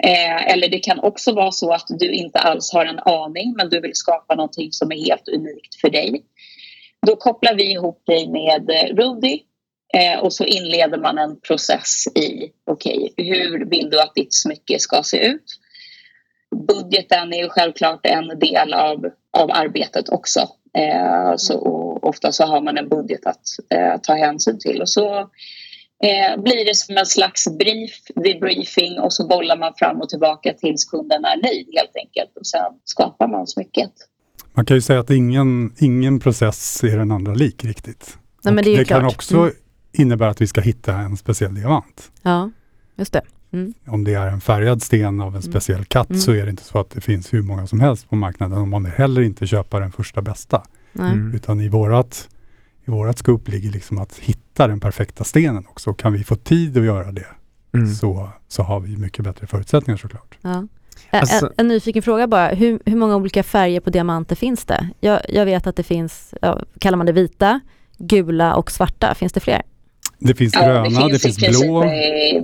Eh, 0.03 0.53
eller 0.53 0.67
det 0.69 0.79
kan 0.79 0.99
också 0.99 1.33
vara 1.33 1.51
så 1.51 1.71
att 1.71 1.87
du 1.87 2.11
inte 2.11 2.39
alls 2.39 2.73
har 2.73 2.85
en 2.85 2.99
aning 2.99 3.53
men 3.57 3.69
du 3.69 3.79
vill 3.79 3.95
skapa 3.95 4.35
någonting 4.35 4.71
som 4.71 4.91
är 4.91 4.95
helt 4.95 5.27
unikt 5.27 5.75
för 5.81 5.89
dig. 5.89 6.23
Då 7.07 7.15
kopplar 7.15 7.55
vi 7.55 7.71
ihop 7.71 8.03
dig 8.05 8.27
med 8.27 8.69
eh, 8.69 8.95
Rudy 8.95 9.39
och 10.21 10.33
så 10.33 10.45
inleder 10.45 10.97
man 10.97 11.17
en 11.17 11.39
process 11.39 12.07
i 12.15 12.51
okej, 12.65 13.13
hur 13.17 13.65
vill 13.65 13.89
du 13.89 14.01
att 14.01 14.15
ditt 14.15 14.33
smycke 14.33 14.79
ska 14.79 15.03
se 15.03 15.17
ut? 15.17 15.45
Budgeten 16.67 17.33
är 17.33 17.37
ju 17.37 17.49
självklart 17.49 18.05
en 18.05 18.39
del 18.39 18.73
av, 18.73 19.05
av 19.37 19.51
arbetet 19.51 20.09
också. 20.09 20.49
Eh, 20.77 21.33
så, 21.37 21.57
och 21.57 22.07
ofta 22.09 22.31
så 22.31 22.45
har 22.45 22.61
man 22.61 22.77
en 22.77 22.89
budget 22.89 23.25
att 23.25 23.41
eh, 23.69 24.01
ta 24.03 24.13
hänsyn 24.13 24.59
till. 24.59 24.81
Och 24.81 24.89
så 24.89 25.19
eh, 26.03 26.41
blir 26.43 26.65
det 26.65 26.75
som 26.75 26.97
en 26.97 27.05
slags 27.05 27.57
brief, 27.57 27.91
debriefing 28.15 28.99
och 28.99 29.13
så 29.13 29.27
bollar 29.27 29.57
man 29.57 29.73
fram 29.75 30.01
och 30.01 30.09
tillbaka 30.09 30.53
tills 30.53 30.85
kunden 30.85 31.25
är 31.25 31.41
nöjd 31.43 31.67
helt 31.77 31.95
enkelt. 31.95 32.37
Och 32.37 32.47
sen 32.47 32.73
skapar 32.83 33.27
man 33.27 33.47
smycket. 33.47 33.91
Man 34.53 34.65
kan 34.65 34.77
ju 34.77 34.81
säga 34.81 34.99
att 34.99 35.09
ingen, 35.09 35.73
ingen 35.77 36.19
process 36.19 36.83
är 36.83 36.97
den 36.97 37.11
andra 37.11 37.33
lik 37.33 37.65
riktigt. 37.65 38.17
Nej, 38.43 38.55
det 38.63 38.69
är 38.69 38.71
ju 38.71 38.77
det 38.77 38.85
kan 38.85 39.05
också 39.05 39.37
Mm. 39.37 39.53
innebära 39.93 40.29
att 40.29 40.41
vi 40.41 40.47
ska 40.47 40.61
hitta 40.61 40.93
en 40.93 41.17
speciell 41.17 41.55
diamant. 41.55 42.11
Ja, 42.21 42.51
just 42.95 43.13
det. 43.13 43.21
Mm. 43.51 43.73
Om 43.87 44.03
det 44.03 44.13
är 44.13 44.27
en 44.27 44.41
färgad 44.41 44.81
sten 44.81 45.21
av 45.21 45.35
en 45.35 45.41
speciell 45.41 45.85
katt 45.85 46.09
Mm. 46.09 46.21
så 46.21 46.31
är 46.31 46.43
det 46.45 46.49
inte 46.49 46.63
så 46.63 46.79
att 46.79 46.89
det 46.89 47.01
finns 47.01 47.33
hur 47.33 47.41
många 47.41 47.67
som 47.67 47.79
helst 47.79 48.09
på 48.09 48.15
marknaden 48.15 48.57
och 48.57 48.67
man 48.67 48.83
vill 48.83 48.93
heller 48.93 49.21
inte 49.21 49.47
köpa 49.47 49.79
den 49.79 49.91
första 49.91 50.21
bästa. 50.21 50.63
Mm. 50.99 51.33
Utan 51.35 51.61
i 51.61 51.69
vårat, 51.69 52.29
i 52.85 52.91
vårat 52.91 53.17
scoop 53.17 53.47
ligger 53.47 53.71
liksom 53.71 53.97
att 53.97 54.15
hitta 54.17 54.67
den 54.67 54.79
perfekta 54.79 55.23
stenen 55.23 55.65
också. 55.69 55.93
Kan 55.93 56.13
vi 56.13 56.23
få 56.23 56.35
tid 56.35 56.77
att 56.77 56.83
göra 56.83 57.11
det 57.11 57.25
Mm. 57.73 57.93
så, 57.93 58.29
så 58.47 58.63
har 58.63 58.79
vi 58.79 58.97
mycket 58.97 59.23
bättre 59.25 59.47
förutsättningar 59.47 59.97
såklart. 59.97 60.37
Ja. 60.41 60.67
Alltså- 61.09 61.45
en, 61.45 61.51
en 61.57 61.67
nyfiken 61.67 62.01
fråga 62.03 62.27
bara, 62.27 62.47
hur, 62.47 62.79
hur 62.85 62.95
många 62.95 63.15
olika 63.15 63.43
färger 63.43 63.79
på 63.79 63.89
diamanter 63.89 64.35
finns 64.35 64.65
det? 64.65 64.89
Jag, 64.99 65.21
jag 65.29 65.45
vet 65.45 65.67
att 65.67 65.75
det 65.75 65.83
finns, 65.83 66.33
ja, 66.41 66.61
kallar 66.79 66.97
man 66.97 67.05
det 67.05 67.11
vita, 67.11 67.59
gula 67.97 68.55
och 68.55 68.71
svarta, 68.71 69.15
finns 69.15 69.33
det 69.33 69.39
fler? 69.39 69.61
Det 70.19 70.35
finns 70.35 70.53
Ja, 70.55 70.61
gröna, 70.65 71.07
det 71.07 71.19
finns, 71.19 71.37
i 71.37 71.45
princip 71.45 71.67
blå. 71.67 71.83
eh, 71.83 72.41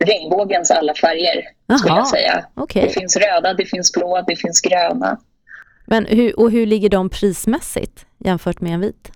regnbågens 0.00 0.70
alla 0.70 0.94
färger 0.94 1.42
skulle 1.78 1.90
Jaha, 1.94 1.98
jag 1.98 2.08
säga. 2.08 2.44
okej. 2.54 2.82
Det 2.82 3.00
finns 3.00 3.16
röda, 3.16 3.54
det 3.54 3.64
finns 3.64 3.92
blå, 3.92 4.24
det 4.26 4.36
finns 4.36 4.60
gröna. 4.60 5.18
Men 5.86 6.06
hur, 6.06 6.40
och 6.40 6.50
hur 6.50 6.66
ligger 6.66 6.88
de 6.88 7.08
prismässigt 7.08 8.06
jämfört 8.18 8.60
med 8.60 8.72
en 8.74 8.80
vit? 8.80 9.12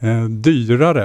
Eh, 0.00 0.24
dyrare 0.24 1.04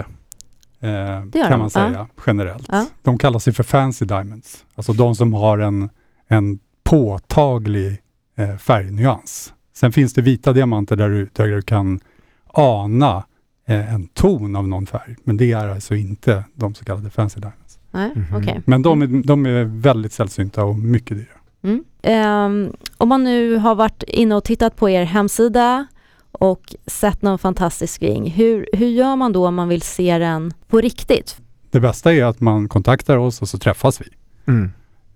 eh, 0.82 1.22
Det 1.26 1.40
kan 1.48 1.60
man 1.60 1.70
säga 1.70 2.08
generellt. 2.28 2.68
Ja. 2.72 2.86
De 3.04 3.18
kallas 3.18 3.48
ju 3.48 3.52
för 3.52 3.64
fancy 3.64 4.06
diamonds. 4.06 4.64
Alltså 4.76 4.94
de 4.94 5.16
som 5.16 5.34
har 5.34 5.58
en, 5.58 5.90
en 6.28 6.60
påtaglig 6.84 7.98
eh, 8.38 8.58
färgnyans. 8.58 9.54
Sen 9.76 9.92
finns 9.92 10.14
det 10.14 10.22
vita 10.22 10.54
diamanter 10.54 10.96
där 10.96 11.10
du, 11.10 11.30
där 11.34 11.48
du 11.48 11.62
kan 11.62 12.00
ana 12.48 13.24
en 13.66 14.08
ton 14.08 14.56
av 14.56 14.68
någon 14.68 14.86
färg. 14.86 15.16
Men 15.24 15.38
det 15.38 15.52
är 15.52 15.68
alltså 15.70 15.96
inte 15.96 16.44
de 16.54 16.74
så 16.76 16.86
kallade 16.86 17.10
fancy 17.10 17.40
diamonds. 17.40 17.80
Nej, 17.92 18.12
Mhm. 18.16 18.26
okej. 18.36 18.62
Men 18.66 18.82
de 18.82 19.02
är, 19.02 19.08
de 19.28 19.46
är 19.46 19.64
väldigt 19.64 20.12
sällsynta 20.14 20.64
och 20.64 20.76
mycket 20.80 21.18
dyra. 21.18 21.28
Mm. 21.64 21.84
Ehm, 22.02 22.74
om 22.98 23.10
man 23.10 23.24
nu 23.24 23.56
har 23.56 23.76
varit 23.76 24.04
inne 24.04 24.36
och 24.36 24.44
tittat 24.44 24.76
på 24.76 24.90
er 24.90 25.04
hemsida 25.04 25.88
och 26.32 26.76
sett 26.88 27.22
någon 27.22 27.40
fantastisk 27.40 28.02
ring, 28.04 28.30
hur, 28.32 28.68
hur 28.74 28.88
gör 28.88 29.16
man 29.16 29.34
då 29.34 29.48
om 29.48 29.56
man 29.56 29.68
vill 29.70 29.82
se 29.82 30.18
den 30.18 30.54
på 30.68 30.82
riktigt? 30.82 31.38
Det 31.72 31.80
bästa 31.80 32.14
är 32.14 32.24
att 32.24 32.42
man 32.42 32.68
kontaktar 32.70 33.18
oss 33.18 33.42
och 33.42 33.50
så 33.50 33.58
träffas 33.58 34.02
vi. 34.02 34.06
Mm. 34.48 34.72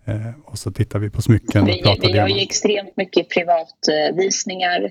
Eh, 0.05 0.15
och 0.45 0.57
så 0.59 0.71
tittar 0.71 0.99
vi 0.99 1.09
på 1.09 1.21
smycken 1.21 1.61
och 1.61 1.67
Vi, 1.67 1.81
pratar 1.83 2.07
vi 2.07 2.13
gör 2.15 2.27
ju 2.27 2.39
extremt 2.41 2.97
mycket 2.97 3.29
privatvisningar. 3.29 4.83
Eh, 4.83 4.89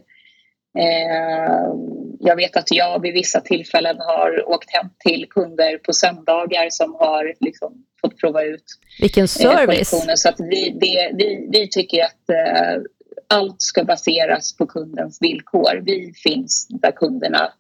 jag 2.19 2.37
vet 2.37 2.57
att 2.57 2.71
jag 2.71 3.03
vid 3.03 3.13
vissa 3.13 3.41
tillfällen 3.41 3.97
har 3.99 4.49
åkt 4.49 4.71
hem 4.71 4.87
till 4.99 5.27
kunder 5.31 5.79
på 5.79 5.93
söndagar 5.93 6.69
som 6.71 6.95
har 6.95 7.35
liksom 7.41 7.85
fått 8.01 8.17
prova 8.17 8.45
ut 8.45 8.65
Vilken 9.01 9.23
eh, 9.23 9.27
service! 9.27 10.05
Så 10.15 10.29
att 10.29 10.41
vi, 10.41 10.71
det, 10.81 11.11
vi, 11.15 11.49
vi 11.51 11.69
tycker 11.69 12.05
att 12.05 12.31
eh, 12.31 12.83
allt 13.29 13.63
ska 13.63 13.85
baseras 13.85 14.57
på 14.57 14.67
kundens 14.67 15.19
villkor. 15.23 15.83
Vi 15.85 16.13
finns 16.15 16.69
där 16.69 16.93
kunderna 16.93 17.53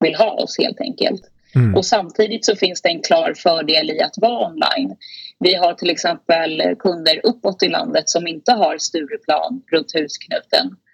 vill 0.00 0.14
ha 0.14 0.30
oss 0.30 0.58
helt 0.58 0.80
enkelt. 0.80 1.22
Mm. 1.54 1.74
Och 1.74 1.86
samtidigt 1.86 2.44
så 2.44 2.56
finns 2.56 2.82
det 2.82 2.88
en 2.88 3.02
klar 3.02 3.34
fördel 3.36 3.90
i 3.90 4.00
att 4.00 4.14
vara 4.16 4.46
online. 4.46 4.96
Vi 5.38 5.54
har 5.54 5.74
till 5.74 5.90
exempel 5.90 6.76
kunder 6.78 7.20
uppåt 7.22 7.62
i 7.62 7.68
landet 7.68 8.08
som 8.08 8.26
inte 8.26 8.52
har 8.52 8.78
Stureplan 8.78 9.62
runt 9.72 9.94
husknuten 9.94 10.66
eh, 10.66 10.85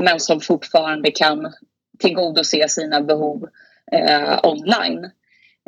men 0.00 0.20
som 0.20 0.40
fortfarande 0.40 1.10
kan 1.10 1.52
tillgodose 1.98 2.68
sina 2.68 3.00
behov 3.00 3.48
eh, 3.92 4.38
online. 4.42 5.10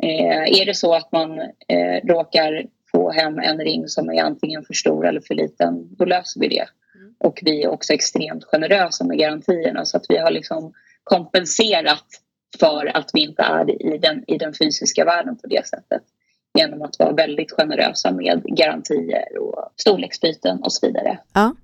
Eh, 0.03 0.61
är 0.61 0.65
det 0.65 0.73
så 0.73 0.93
att 0.93 1.11
man 1.11 1.39
eh, 1.67 2.05
råkar 2.07 2.65
få 2.91 3.11
hem 3.11 3.39
en 3.39 3.57
ring 3.57 3.87
som 3.87 4.09
är 4.09 4.23
antingen 4.23 4.63
för 4.63 4.73
stor 4.73 5.07
eller 5.07 5.21
för 5.21 5.35
liten, 5.35 5.95
då 5.95 6.05
löser 6.05 6.39
vi 6.39 6.47
det. 6.47 6.65
Och 7.19 7.39
vi 7.41 7.63
är 7.63 7.67
också 7.67 7.93
extremt 7.93 8.43
generösa 8.43 9.03
med 9.03 9.17
garantierna 9.17 9.85
så 9.85 9.97
att 9.97 10.05
vi 10.09 10.17
har 10.17 10.31
liksom 10.31 10.73
kompenserat 11.03 12.05
för 12.59 12.97
att 12.97 13.09
vi 13.13 13.21
inte 13.21 13.41
är 13.41 13.93
i 13.93 13.97
den, 13.97 14.23
i 14.27 14.37
den 14.37 14.53
fysiska 14.53 15.05
världen 15.05 15.37
på 15.37 15.47
det 15.47 15.67
sättet. 15.67 16.01
Genom 16.59 16.81
att 16.81 16.99
vara 16.99 17.11
väldigt 17.11 17.51
generösa 17.51 18.11
med 18.11 18.43
garantier 18.43 19.37
och 19.39 19.73
storleksbyten 19.75 20.63
och 20.63 20.73
så 20.73 20.87
vidare. 20.87 21.19
Ja. 21.33 21.55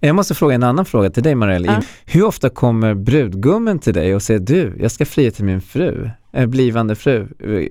Jag 0.00 0.16
måste 0.16 0.34
fråga 0.34 0.54
en 0.54 0.62
annan 0.62 0.84
fråga 0.84 1.10
till 1.10 1.22
dig 1.22 1.34
Marielle. 1.34 1.66
Ja. 1.66 1.80
Hur 2.06 2.24
ofta 2.24 2.50
kommer 2.50 2.94
brudgummen 2.94 3.78
till 3.78 3.94
dig 3.94 4.14
och 4.14 4.22
säger 4.22 4.40
du, 4.40 4.76
jag 4.80 4.90
ska 4.90 5.04
fria 5.06 5.30
till 5.30 5.44
min 5.44 5.60
fru, 5.60 6.10
eh, 6.32 6.46
blivande 6.46 6.94
fru, 6.94 7.28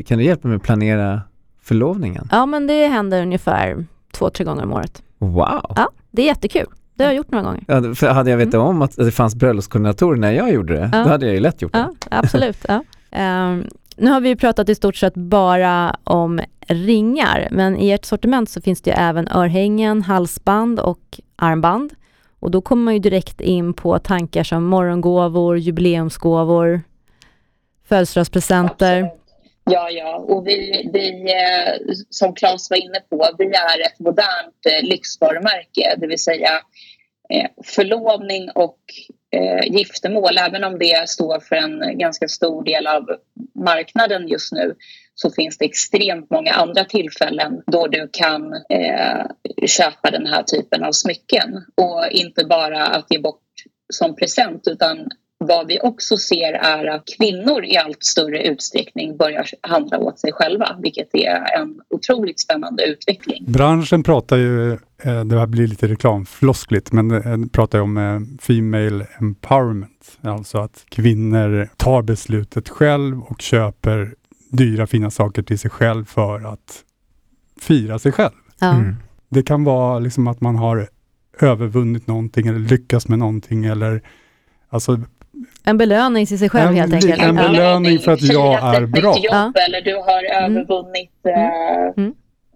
kan 0.08 0.18
du 0.18 0.24
hjälpa 0.24 0.48
mig 0.48 0.58
att 0.58 0.64
planera 0.64 1.22
förlovningen? 1.62 2.28
ja, 2.32 2.46
men 2.46 2.68
det 2.68 2.88
händer 2.88 3.22
ungefär 3.22 3.86
två, 4.12 4.30
tre 4.30 4.46
gånger 4.46 4.64
om 4.64 4.74
året. 4.74 5.02
Wow! 5.18 5.74
Ja, 5.76 5.90
det 6.12 6.22
är 6.22 6.26
jättekul. 6.26 6.66
Det 6.96 7.04
har 7.04 7.12
jag 7.12 7.18
gjort 7.18 7.32
några 7.32 7.44
gånger. 7.46 7.64
Ja, 7.68 7.96
för 7.96 8.08
hade 8.10 8.30
jag 8.30 8.38
vetat 8.38 8.54
om 8.56 8.82
att 8.82 8.96
det 8.96 9.12
fanns 9.12 9.36
bröllopskoordinatorer 9.36 10.20
när 10.20 10.32
jag 10.32 10.54
gjorde 10.54 10.74
det, 10.74 10.90
Ja. 10.94 11.04
då 11.04 11.10
hade 11.10 11.26
jag 11.26 11.36
ju 11.36 11.42
lätt 11.42 11.62
gjort 11.62 11.74
det. 11.74 11.80
Ja, 11.80 12.18
absolut. 12.18 12.58
Ja. 12.68 12.84
Ehm, 13.12 13.64
nu 13.98 14.12
har 14.12 14.22
vi 14.22 14.30
ju 14.30 14.36
pratat 14.36 14.70
i 14.70 14.76
stort 14.76 14.96
sett 14.96 15.14
bara 15.14 15.96
om 16.04 16.42
ringar, 16.68 17.48
men 17.52 17.78
i 17.78 17.90
ert 17.92 18.06
sortiment 18.06 18.50
så 18.50 18.62
finns 18.62 18.82
det 18.82 18.90
ju 18.90 18.96
även 18.98 19.28
örhängen, 19.28 20.02
halsband 20.02 20.80
och 20.80 21.20
armband. 21.36 21.94
Och 22.45 22.51
då 22.51 22.62
kommer 22.62 22.84
man 22.84 22.93
ju 22.93 22.99
direkt 22.99 23.41
in 23.41 23.73
på 23.73 23.99
tankar 23.99 24.43
som 24.43 24.65
morgongåvor, 24.65 25.58
jubileumsgåvor, 25.58 26.81
födelsedagspresenter. 27.89 29.01
Absolut. 29.01 29.21
Ja, 29.63 29.89
ja. 29.89 30.15
Och 30.15 30.47
vi, 30.47 30.89
vi, 30.93 31.31
eh, 31.31 31.93
som 32.10 32.36
Claes 32.36 32.69
var 32.69 32.77
inne 32.77 32.99
på, 33.10 33.29
vi 33.38 33.45
är 33.45 33.86
ett 33.86 33.99
modernt 33.99 34.65
eh, 34.69 34.88
lyxvarumärke. 34.88 35.95
Det 35.97 36.08
vill 36.08 36.19
säga 36.19 36.49
eh, 37.29 37.49
förlovning 37.63 38.49
och 38.55 38.79
giftermål. 39.65 40.38
Även 40.38 40.63
om 40.63 40.79
det 40.79 41.10
står 41.10 41.39
för 41.39 41.55
en 41.55 41.97
ganska 41.97 42.27
stor 42.27 42.63
del 42.63 42.88
av 42.88 43.10
marknaden 43.55 44.27
just 44.27 44.51
nu 44.51 44.75
så 45.15 45.32
finns 45.32 45.58
det 45.58 45.65
extremt 45.65 46.30
många 46.30 46.51
andra 46.51 46.86
tillfällen 46.86 47.62
då 47.67 47.88
du 47.88 48.10
kan 48.12 48.54
eh, 48.54 49.25
köpa 49.67 50.12
den 50.12 50.25
här 50.25 50.43
typen 50.43 50.84
av 50.84 50.91
smycken. 50.91 51.65
Och 51.75 52.12
inte 52.12 52.45
bara 52.45 52.86
att 52.86 53.06
ge 53.10 53.19
bort 53.19 53.41
som 53.93 54.15
present 54.15 54.67
utan 54.67 55.10
vad 55.38 55.67
vi 55.67 55.80
också 55.80 56.17
ser 56.17 56.54
är 56.54 56.86
att 56.86 57.04
kvinnor 57.17 57.65
i 57.65 57.78
allt 57.78 58.04
större 58.04 58.43
utsträckning 58.47 59.17
börjar 59.17 59.45
handla 59.62 59.97
åt 59.97 60.19
sig 60.19 60.32
själva, 60.32 60.75
vilket 60.82 61.15
är 61.15 61.60
en 61.60 61.82
otroligt 61.89 62.39
spännande 62.39 62.84
utveckling. 62.84 63.45
Branschen 63.47 64.04
pratar 64.04 64.38
ju, 64.38 64.71
eh, 64.71 65.25
det 65.25 65.39
här 65.39 65.47
blir 65.47 65.67
lite 65.67 65.88
reklamfloskligt, 65.88 66.91
men 66.91 67.12
eh, 67.12 67.49
pratar 67.51 67.78
ju 67.78 67.84
om 67.84 67.97
eh, 67.97 68.19
Female 68.41 69.06
Empowerment. 69.19 70.17
Alltså 70.21 70.58
att 70.58 70.86
kvinnor 70.89 71.69
tar 71.78 72.01
beslutet 72.01 72.69
själv 72.69 73.21
och 73.21 73.41
köper 73.41 74.13
dyra 74.56 74.88
fina 74.88 75.12
saker 75.12 75.41
till 75.44 75.60
sig 75.60 75.72
själv 75.72 76.06
för 76.06 76.54
att 76.54 76.84
fira 77.62 78.00
sig 78.00 78.12
själv. 78.12 78.34
Ja. 78.60 78.74
Mm. 78.74 78.96
Det 79.30 79.44
kan 79.44 79.63
vara 79.63 80.00
liksom 80.00 80.28
att 80.28 80.41
man 80.41 80.56
har 80.56 80.88
övervunnit 81.41 82.08
någonting 82.08 82.48
eller 82.48 82.60
lyckats 82.60 83.08
med 83.08 83.20
någonting 83.20 83.65
eller 83.65 84.02
alltså 84.70 85.00
En 85.63 85.78
belöning 85.78 86.26
till 86.26 86.39
sig 86.39 86.50
själv 86.50 86.70
En- 86.70 86.76
helt 86.76 86.94
enkelt. 86.94 87.22
en 87.22 87.36
belöning 87.36 88.00
för 88.00 88.12
att 88.12 88.22
jag 88.22 88.76
är 88.76 88.86
bra. 88.86 89.02
jobb 89.15 89.26
Ja. 89.32 89.54
eller 89.68 89.82
du 89.82 89.96
har 89.96 90.46
Mm. 90.46 90.58
övervunnit 90.58 91.12
eh, 91.28 92.04
Mm. 92.04 92.13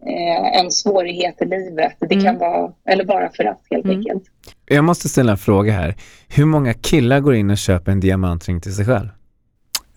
eh, 0.08 0.60
en 0.62 0.72
svårighet 0.72 1.42
i 1.42 1.46
livet. 1.46 1.94
Det 2.00 2.14
Mm. 2.14 2.26
kan 2.26 2.38
vara, 2.38 2.72
eller 2.90 3.06
bara 3.06 3.30
för 3.30 3.44
att 3.44 3.62
helt 3.70 3.86
Mm. 3.86 3.98
enkelt. 3.98 4.24
Jag 4.66 4.84
måste 4.84 5.10
ställa 5.10 5.32
en 5.32 5.38
fråga 5.38 5.74
här. 5.74 5.96
Hur 6.28 6.46
många 6.46 6.74
killar 6.74 7.20
går 7.20 7.36
in 7.36 7.50
och 7.50 7.58
köper 7.58 7.92
en 7.92 8.00
diamantring 8.00 8.62
till 8.62 8.76
sig 8.76 8.86
själv? 8.86 9.08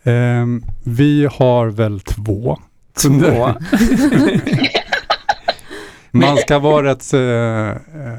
Ehm, 0.05 0.65
vi 0.85 1.29
har 1.33 1.67
väl 1.67 2.01
två. 2.01 2.59
Två? 3.03 3.49
Man 6.11 6.37
ska 6.37 6.59
vara 6.59 6.87
rätt, 6.87 7.13
eh, 7.15 7.21
eh, 7.71 8.19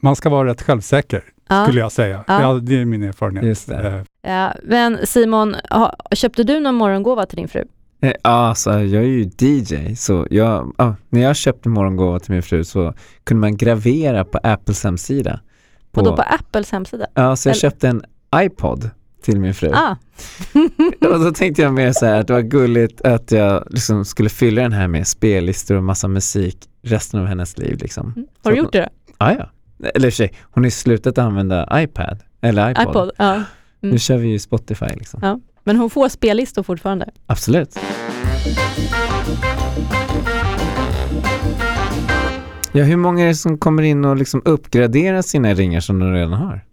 man 0.00 0.16
ska 0.16 0.28
vara 0.30 0.48
rätt 0.48 0.62
självsäker 0.62 1.22
Ja. 1.48 1.64
skulle 1.64 1.80
jag 1.80 1.92
säga. 1.92 2.24
Ja. 2.26 2.40
Ja. 2.42 2.52
det 2.54 2.80
är 2.80 2.84
min 2.84 3.02
erfarenhet. 3.02 3.44
Just 3.44 3.68
det. 3.68 3.86
Eh, 3.88 4.02
Ja, 4.30 4.52
men 4.62 4.98
Simon, 5.06 5.56
ha, 5.70 5.94
köpte 6.14 6.42
du 6.44 6.60
någon 6.60 6.74
morgongåva 6.74 7.26
till 7.26 7.36
din 7.36 7.48
fru? 7.48 7.64
Ja, 8.00 8.14
alltså 8.22 8.70
jag 8.72 9.02
är 9.04 9.08
ju 9.08 9.30
DJ, 9.38 9.94
så 9.96 10.26
jag, 10.30 10.72
ja, 10.78 10.96
när 11.08 11.20
jag 11.20 11.36
köpte 11.36 11.68
morgongåva 11.68 12.18
till 12.18 12.32
min 12.32 12.42
fru 12.42 12.64
så 12.64 12.94
kunde 13.24 13.40
man 13.40 13.56
gravera 13.56 14.24
på 14.24 14.38
Apples 14.42 14.84
hemsida. 14.84 15.40
Och 15.94 16.04
då 16.04 16.16
på 16.16 16.22
Apples 16.22 16.70
hemsida? 16.72 17.06
Ja, 17.14 17.36
så 17.36 17.48
jag 17.48 17.52
eller- 17.52 17.60
köpte 17.60 17.88
en 17.88 18.02
iPod 18.36 18.90
till 19.24 19.40
min 19.40 19.54
fru. 19.54 19.70
Ah, 19.74 19.96
Och 21.12 21.20
då 21.20 21.30
tänkte 21.30 21.62
jag 21.62 21.74
mer 21.74 21.92
så 21.92 22.06
här 22.06 22.20
att 22.20 22.26
det 22.26 22.32
var 22.32 22.40
gulligt 22.40 23.00
att 23.00 23.32
jag 23.32 23.64
liksom 23.70 24.04
skulle 24.04 24.28
fylla 24.28 24.62
den 24.62 24.72
här 24.72 24.88
med 24.88 25.06
spellistor 25.06 25.76
och 25.76 25.84
massa 25.84 26.08
musik 26.08 26.58
resten 26.82 27.20
av 27.20 27.26
hennes 27.26 27.58
liv 27.58 27.78
liksom. 27.80 28.12
Mm. 28.16 28.28
har 28.42 28.50
du 28.50 28.56
Så- 28.56 28.62
gjort 28.62 28.72
det 28.72 28.80
då? 28.80 29.14
Ja, 29.18 29.34
ja. 29.38 29.50
Eller 29.94 30.06
i 30.06 30.10
och 30.10 30.12
för 30.12 30.16
sig, 30.16 30.32
hon 30.42 30.62
har 30.64 30.66
ju 30.66 30.70
slutat 30.70 31.18
använda 31.18 31.68
iPad, 31.82 32.18
eller 32.40 32.70
iPod. 32.70 32.82
iPod? 32.90 33.10
Ja. 33.18 33.42
Nu 33.80 33.98
kör 33.98 34.16
vi 34.16 34.28
ju 34.28 34.38
Spotify 34.38 34.86
liksom. 34.94 35.20
ja. 35.22 35.40
Men 35.64 35.76
hon 35.76 35.90
får 35.90 36.08
spellistor 36.08 36.62
fortfarande? 36.62 37.10
Absolut. 37.26 37.78
Ja, 42.72 42.84
hur 42.84 42.96
många 42.96 43.22
är 43.24 43.28
det 43.28 43.34
som 43.34 43.58
kommer 43.58 43.82
in 43.82 44.04
och 44.04 44.16
liksom 44.16 44.42
uppgraderar 44.44 45.22
sina 45.22 45.54
ringar 45.54 45.80
som 45.80 45.98
de 45.98 46.12
redan 46.12 46.32
har? 46.32 46.64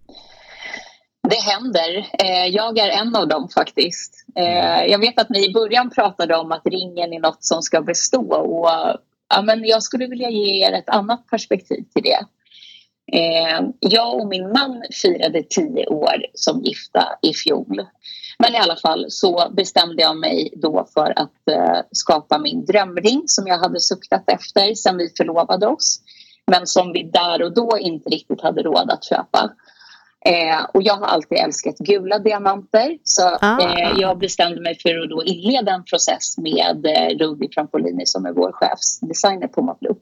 Det 1.29 1.35
händer. 1.35 2.09
Eh, 2.19 2.45
jag 2.47 2.77
är 2.77 2.89
en 2.89 3.15
av 3.15 3.27
dem 3.27 3.49
faktiskt. 3.49 4.25
Eh, 4.35 4.85
jag 4.85 4.99
vet 4.99 5.19
att 5.19 5.29
ni 5.29 5.49
i 5.49 5.53
början 5.53 5.89
pratade 5.89 6.35
om 6.35 6.51
att 6.51 6.65
ringen 6.65 7.13
är 7.13 7.19
något 7.19 7.43
som 7.43 7.61
ska 7.61 7.81
bestå. 7.81 8.35
Och, 8.35 8.69
ja, 9.29 9.41
men 9.43 9.65
jag 9.65 9.83
skulle 9.83 10.07
vilja 10.07 10.29
ge 10.29 10.67
er 10.67 10.71
ett 10.71 10.89
annat 10.89 11.27
perspektiv 11.27 11.83
till 11.93 12.03
det. 12.03 12.25
Eh, 13.13 13.61
jag 13.79 14.15
och 14.15 14.27
min 14.27 14.51
man 14.51 14.83
firade 15.03 15.43
tio 15.43 15.87
år 15.87 16.25
som 16.33 16.61
gifta 16.61 17.07
i 17.21 17.33
fjol. 17.33 17.85
Men 18.39 18.55
i 18.55 18.57
alla 18.57 18.75
fall 18.75 19.05
så 19.09 19.49
bestämde 19.51 20.01
jag 20.01 20.17
mig 20.17 20.53
då 20.55 20.87
för 20.93 21.19
att 21.19 21.31
skapa 21.91 22.37
min 22.39 22.65
drömring 22.65 23.23
som 23.25 23.47
jag 23.47 23.57
hade 23.57 23.79
suktat 23.79 24.23
efter 24.27 24.75
sedan 24.75 24.97
vi 24.97 25.09
förlovade 25.17 25.67
oss. 25.67 25.99
Men 26.51 26.67
som 26.67 26.91
vi 26.93 27.03
där 27.03 27.41
och 27.43 27.53
då 27.53 27.77
inte 27.79 28.09
riktigt 28.09 28.41
hade 28.41 28.63
råd 28.63 28.91
att 28.91 29.03
köpa. 29.03 29.51
Eh, 30.25 30.65
och 30.73 30.83
jag 30.83 30.93
har 30.93 31.05
alltid 31.05 31.37
älskat 31.37 31.77
gula 31.77 32.19
diamanter 32.19 32.97
så 33.03 33.37
Ah. 33.41 33.61
eh, 33.61 33.93
jag 33.97 34.17
bestämde 34.17 34.61
mig 34.61 34.77
för 34.79 35.03
att 35.03 35.09
då 35.09 35.23
inleda 35.23 35.71
en 35.71 35.83
process 35.83 36.37
med 36.37 36.85
eh, 36.85 37.17
Rudi 37.17 37.49
Frampolini 37.53 38.05
som 38.05 38.25
är 38.25 38.31
vår 38.31 38.51
chefsdesigner 38.51 39.47
på 39.47 39.61
Maplook. 39.61 39.99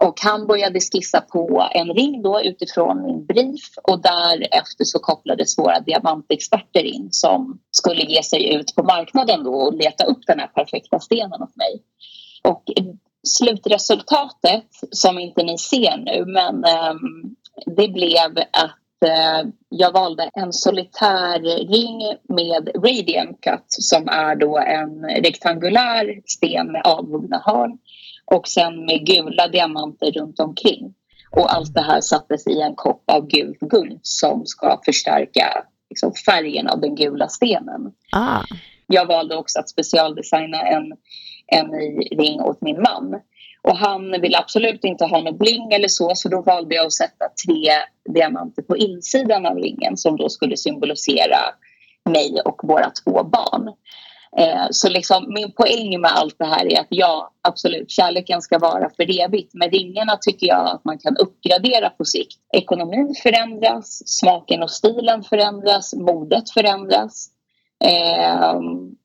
Och 0.00 0.20
han 0.20 0.46
började 0.46 0.80
skissa 0.80 1.20
på 1.20 1.68
en 1.72 1.88
ring 1.88 2.22
då 2.22 2.40
utifrån 2.42 3.02
min 3.02 3.26
brief 3.26 3.68
och 3.82 4.02
därefter 4.02 4.84
så 4.84 4.98
kopplades 4.98 5.58
våra 5.58 5.80
diamantexperter 5.80 6.84
in 6.84 7.08
som 7.10 7.58
skulle 7.70 8.02
ge 8.02 8.22
sig 8.22 8.54
ut 8.54 8.74
på 8.74 8.82
marknaden 8.82 9.44
då 9.44 9.54
och 9.54 9.74
leta 9.74 10.04
upp 10.04 10.26
den 10.26 10.38
här 10.38 10.46
perfekta 10.46 11.00
stenen 11.00 11.42
åt 11.42 11.56
mig. 11.56 11.82
Och 12.42 12.62
slutresultatet 13.28 14.66
som 14.90 15.18
inte 15.18 15.42
ni 15.42 15.58
ser 15.58 15.96
nu 15.96 16.24
men 16.26 16.64
ehm, 16.64 17.36
det 17.76 17.88
blev 17.88 18.38
att 18.52 18.77
jag 19.68 19.92
valde 19.92 20.30
en 20.34 20.52
solitär 20.52 21.40
ring 21.68 22.16
med 22.28 22.70
radium 22.74 23.34
cut 23.34 23.64
som 23.68 24.08
är 24.08 24.36
då 24.36 24.58
en 24.58 25.04
rektangulär 25.04 26.20
sten 26.26 26.72
med 26.72 26.82
avhuggna 26.84 27.42
hörn 27.44 27.78
och 28.24 28.48
sen 28.48 28.84
med 28.84 29.06
gula 29.06 29.48
diamanter 29.48 30.12
runt 30.12 30.40
omkring. 30.40 30.94
Och 31.30 31.54
allt 31.54 31.74
det 31.74 31.80
här 31.80 32.00
sattes 32.00 32.46
i 32.46 32.60
en 32.60 32.74
kopp 32.74 33.02
av 33.06 33.26
gult 33.26 33.60
guld 33.60 33.98
som 34.02 34.46
ska 34.46 34.80
förstärka 34.84 35.64
liksom, 35.90 36.12
färgen 36.26 36.68
av 36.68 36.80
den 36.80 36.94
gula 36.94 37.28
stenen. 37.28 37.92
Ah. 38.12 38.42
Jag 38.86 39.06
valde 39.06 39.36
också 39.36 39.58
att 39.58 39.68
specialdesigna 39.68 40.60
en, 40.60 40.92
en 41.46 41.66
ny 41.66 42.00
ring 42.00 42.40
åt 42.40 42.60
min 42.60 42.82
man. 42.82 43.20
Och 43.68 43.76
han 43.76 44.20
ville 44.20 44.38
absolut 44.38 44.84
inte 44.84 45.04
ha 45.04 45.20
något 45.20 45.38
bling 45.38 45.72
eller 45.72 45.88
så, 45.88 46.12
så 46.14 46.28
då 46.28 46.42
valde 46.42 46.74
jag 46.74 46.86
att 46.86 46.92
sätta 46.92 47.24
tre 47.46 47.70
diamanter 48.14 48.62
på 48.62 48.76
insidan 48.76 49.46
av 49.46 49.56
ringen 49.56 49.96
som 49.96 50.16
då 50.16 50.28
skulle 50.28 50.56
symbolisera 50.56 51.38
mig 52.10 52.40
och 52.44 52.60
våra 52.62 52.90
två 52.90 53.24
barn. 53.24 53.68
Eh, 54.38 54.66
så 54.70 54.88
liksom, 54.88 55.34
min 55.34 55.52
poäng 55.52 56.00
med 56.00 56.10
allt 56.14 56.38
det 56.38 56.44
här 56.44 56.72
är 56.72 56.80
att 56.80 56.86
ja, 56.90 57.30
absolut, 57.42 57.90
kärleken 57.90 58.42
ska 58.42 58.58
vara 58.58 58.90
för 58.96 59.20
evigt. 59.20 59.54
Men 59.54 59.70
ringarna 59.70 60.16
tycker 60.20 60.46
jag 60.46 60.66
att 60.66 60.84
man 60.84 60.98
kan 60.98 61.16
uppgradera 61.16 61.90
på 61.90 62.04
sikt. 62.04 62.38
Ekonomin 62.52 63.14
förändras, 63.22 64.08
smaken 64.08 64.62
och 64.62 64.70
stilen 64.70 65.22
förändras, 65.22 65.94
modet 65.94 66.50
förändras. 66.50 67.28
Eh, 67.84 68.54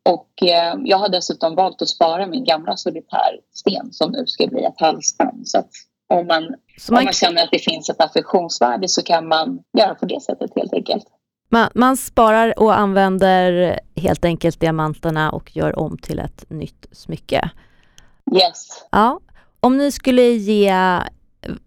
och 0.09 0.43
eh, 0.43 0.75
jag 0.83 0.97
har 0.97 1.09
dessutom 1.09 1.55
valt 1.55 1.81
att 1.81 1.89
spara 1.89 2.27
min 2.27 2.43
gamla 2.43 2.77
solitärsten 2.77 3.91
som 3.91 4.12
nu 4.12 4.25
ska 4.27 4.47
bli 4.47 4.63
ett 4.63 4.79
halsband. 4.79 5.47
Så 5.47 5.57
att 5.57 5.69
om 6.09 6.27
man, 6.27 6.55
Så 6.77 6.91
om 6.91 6.95
man, 6.95 7.03
man 7.03 7.13
känner 7.13 7.43
att 7.43 7.51
det 7.51 7.59
finns 7.59 7.89
ett 7.89 8.01
affektionsvärde 8.01 8.88
så 8.88 9.03
kan 9.03 9.27
man 9.27 9.59
göra 9.77 9.95
på 9.95 10.05
det 10.05 10.21
sättet 10.21 10.51
helt 10.55 10.73
enkelt. 10.73 11.05
man, 11.49 11.69
man 11.75 11.97
sparar 11.97 12.59
och 12.59 12.77
använder 12.77 13.79
helt 13.95 14.25
enkelt 14.25 14.59
diamanterna 14.59 15.31
och 15.31 15.55
gör 15.55 15.79
om 15.79 15.97
till 15.97 16.19
ett 16.19 16.49
nytt 16.49 16.86
smycke. 16.91 17.49
Yes. 18.36 18.86
Ja. 18.91 19.19
Om 19.59 19.77
ni 19.77 19.91
skulle 19.91 20.21
ge 20.21 20.73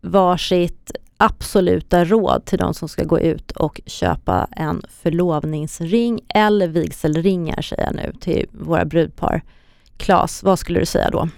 varsitt 0.00 0.92
absoluta 1.16 2.05
råd 2.05 2.44
till 2.44 2.59
de 2.59 2.74
som 2.74 2.88
ska 2.88 3.05
gå 3.05 3.20
ut 3.20 3.50
och 3.50 3.81
köpa 3.87 4.48
en 4.50 4.83
förlovningsring 5.02 6.20
eller 6.29 6.68
vigselringar 6.68 7.62
säger 7.62 7.85
jag 7.85 7.94
nu 7.94 8.12
till 8.20 8.46
våra 8.52 8.85
brudpar. 8.85 9.42
Klas, 9.96 10.42
vad 10.42 10.59
skulle 10.59 10.81
du 10.81 10.87
säga 10.87 11.11
då? 11.11 11.29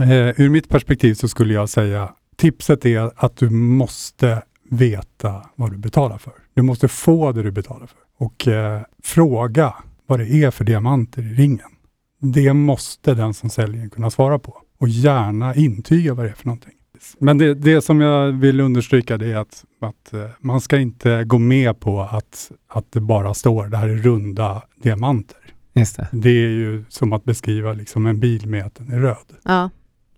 Eh, 0.00 0.40
ur 0.40 0.48
mitt 0.48 0.68
perspektiv 0.68 1.14
så 1.14 1.28
skulle 1.28 1.54
jag 1.54 1.68
säga 1.68 2.12
tipset 2.36 2.86
är 2.86 3.10
att 3.16 3.36
du 3.36 3.50
måste 3.50 4.42
veta 4.70 5.42
vad 5.54 5.70
du 5.70 5.76
betalar 5.76 6.18
för. 6.18 6.32
Du 6.54 6.62
måste 6.62 6.88
få 6.88 7.32
det 7.32 7.42
du 7.42 7.50
betalar 7.50 7.86
för. 7.86 7.98
Och 8.24 8.48
eh, 8.48 8.82
fråga 9.02 9.74
vad 10.06 10.20
det 10.20 10.28
är 10.28 10.50
för 10.50 10.64
diamanter 10.64 11.22
i 11.22 11.34
ringen. 11.34 11.70
Det 12.20 12.52
måste 12.52 13.14
den 13.14 13.34
som 13.34 13.50
säljer 13.50 13.88
kunna 13.88 14.10
svara 14.10 14.38
på. 14.38 14.60
Och 14.78 14.88
gärna 14.88 15.54
intyga 15.54 16.14
vad 16.14 16.26
det 16.26 16.30
är 16.30 16.34
för 16.34 16.46
någonting. 16.46 16.72
Men 17.18 17.38
det, 17.38 17.54
det 17.54 17.82
som 17.82 18.00
jag 18.00 18.32
vill 18.32 18.60
understryka 18.60 19.18
det 19.18 19.32
är 19.32 19.36
att, 19.36 19.64
att 19.80 20.12
eh, 20.12 20.20
man 20.40 20.60
ska 20.60 20.78
inte 20.78 21.24
gå 21.24 21.38
med 21.38 21.80
på 21.80 22.00
att, 22.02 22.50
att 22.68 22.92
det 22.92 23.00
bara 23.00 23.34
står 23.34 23.66
det 23.66 23.76
här 23.76 23.88
är 23.88 23.96
runda 23.96 24.62
diamanter. 24.82 25.36
Just 25.74 25.96
det. 25.96 26.08
Det 26.12 26.28
är 26.30 26.48
ju 26.48 26.84
som 26.88 27.12
att 27.12 27.24
beskriva 27.24 27.72
liksom 27.72 28.06
en 28.06 28.20
bil 28.20 28.46
med 28.48 28.66
att 28.66 28.74
den 28.74 28.92
är 28.92 28.98
röd. 29.00 29.16
Ja. 29.44 29.70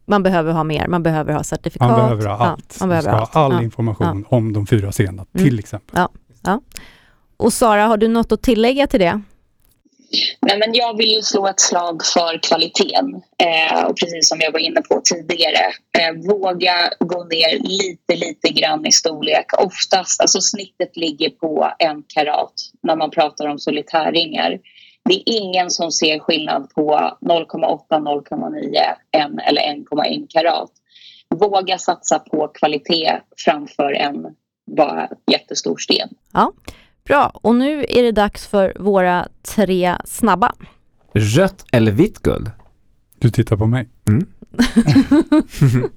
Man 0.09 0.23
behöver 0.23 0.53
ha 0.53 0.65
mer, 0.65 0.89
man 0.89 1.03
behöver 1.03 1.33
ha 1.33 1.43
certifikat. 1.43 1.89
Man 1.89 1.97
behöver 2.01 2.27
ha 2.27 2.33
Ja, 2.33 2.47
allt. 2.47 2.77
man 2.81 2.89
man 2.89 2.89
behöver 2.89 3.09
ska 3.11 3.17
allt. 3.21 3.35
ha 3.35 3.41
all 3.45 3.53
Ja. 3.53 3.63
information 3.63 4.25
om 4.29 4.53
de 4.53 4.67
fyra 4.67 4.93
scenerna, 4.93 5.27
Mm. 5.35 5.45
till 5.49 5.59
exempel. 5.59 6.07
Och 7.37 7.53
Sara, 7.53 7.87
har 7.87 7.97
du 7.97 8.09
något 8.09 8.33
att 8.33 8.43
tillägga 8.43 8.87
till 8.87 9.01
det? 9.01 9.21
Nej, 10.41 10.59
men 10.59 10.75
jag 10.75 10.97
vill 10.97 11.13
ju 11.13 11.23
slå 11.23 11.47
ett 11.47 11.61
slag 11.61 12.05
för 12.05 12.43
kvaliteten. 12.43 13.23
Eh, 13.39 13.85
och 13.85 13.97
precis 13.97 14.29
som 14.29 14.39
jag 14.41 14.53
var 14.53 14.61
inne 14.61 14.83
på 14.83 15.01
tidigare, 15.05 15.65
eh, 15.99 16.13
våga 16.29 16.91
gå 17.01 17.25
ner 17.25 17.59
lite, 17.59 18.17
lite 18.27 18.49
grann 18.49 18.87
i 18.87 18.93
storlek. 18.93 19.47
Oftast, 19.59 20.21
alltså 20.21 20.41
snittet 20.41 20.97
ligger 20.97 21.31
på 21.31 21.73
en 21.79 22.03
karat 22.03 22.53
när 22.83 22.97
man 22.97 23.11
pratar 23.11 23.47
om 23.47 23.59
solitärringar. 23.59 24.59
Det 25.05 25.15
är 25.15 25.23
ingen 25.27 25.71
som 25.71 25.93
ser 25.93 26.19
skillnad 26.19 26.71
på 26.75 27.11
0,8, 27.21 27.99
0,9, 28.01 28.77
1 29.13 29.49
eller 29.49 29.63
1,1 29.63 30.27
karat. 30.29 30.71
Våga 31.35 31.79
satsa 31.79 32.19
på 32.19 32.49
kvalitet 32.49 33.21
framför 33.45 33.93
en 33.93 34.27
bara 34.77 35.09
jättestor 35.33 35.77
sten. 35.77 36.09
Bra, 37.07 37.31
och 37.35 37.55
nu 37.55 37.85
är 37.89 38.03
det 38.03 38.13
dags 38.13 38.47
för 38.47 38.73
våra 38.79 39.29
tre 39.43 39.95
snabba. 40.05 40.53
Rött 41.15 41.65
eller 41.73 41.93
vitt 41.93 42.19
guld? 42.23 42.51
Du 43.19 43.31
tittar 43.31 43.57
på 43.57 43.67
mig. 43.67 43.89
Mm. 44.09 44.27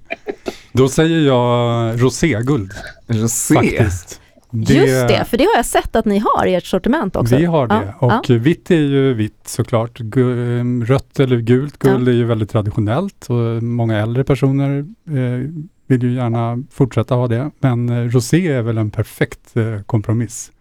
Då 0.72 0.90
säger 0.90 1.20
jag 1.28 2.02
roséguld 2.04 2.72
Rosé? 3.08 3.54
faktiskt. 3.56 4.22
Just 4.52 5.08
det, 5.08 5.26
för 5.30 5.38
det 5.38 5.44
har 5.44 5.56
jag 5.56 5.66
sett 5.66 5.96
att 5.96 6.06
ni 6.06 6.18
har 6.20 6.46
i 6.46 6.56
ert 6.56 6.66
sortiment 6.66 7.16
också. 7.16 7.36
Vi 7.38 7.46
har 7.46 7.68
det. 7.68 7.94
Ja, 8.02 8.20
Och 8.20 8.30
vitt 8.30 8.72
är 8.72 8.76
ju 8.76 9.14
vitt 9.14 9.42
såklart. 9.48 10.00
Gu- 10.00 10.86
Rött 10.86 11.20
eller 11.20 11.38
gult 11.38 11.80
guld 11.80 12.08
är 12.08 12.12
ju 12.12 12.26
väldigt 12.26 12.50
traditionellt 12.50 13.26
och 13.30 13.64
många 13.64 13.98
äldre 13.98 14.24
personer 14.24 14.80
eh, 15.08 15.50
vill 15.88 16.04
ju 16.04 16.14
gärna 16.14 16.64
fortsätta 16.72 17.16
ha 17.16 17.28
det. 17.28 17.52
Men 17.60 17.90
eh, 17.90 17.96
rosé 18.10 18.48
är 18.48 18.62
väl 18.62 18.78
en 18.78 18.92
perfekt 18.92 19.58
eh, 19.58 19.82
kompromiss. 19.86 20.52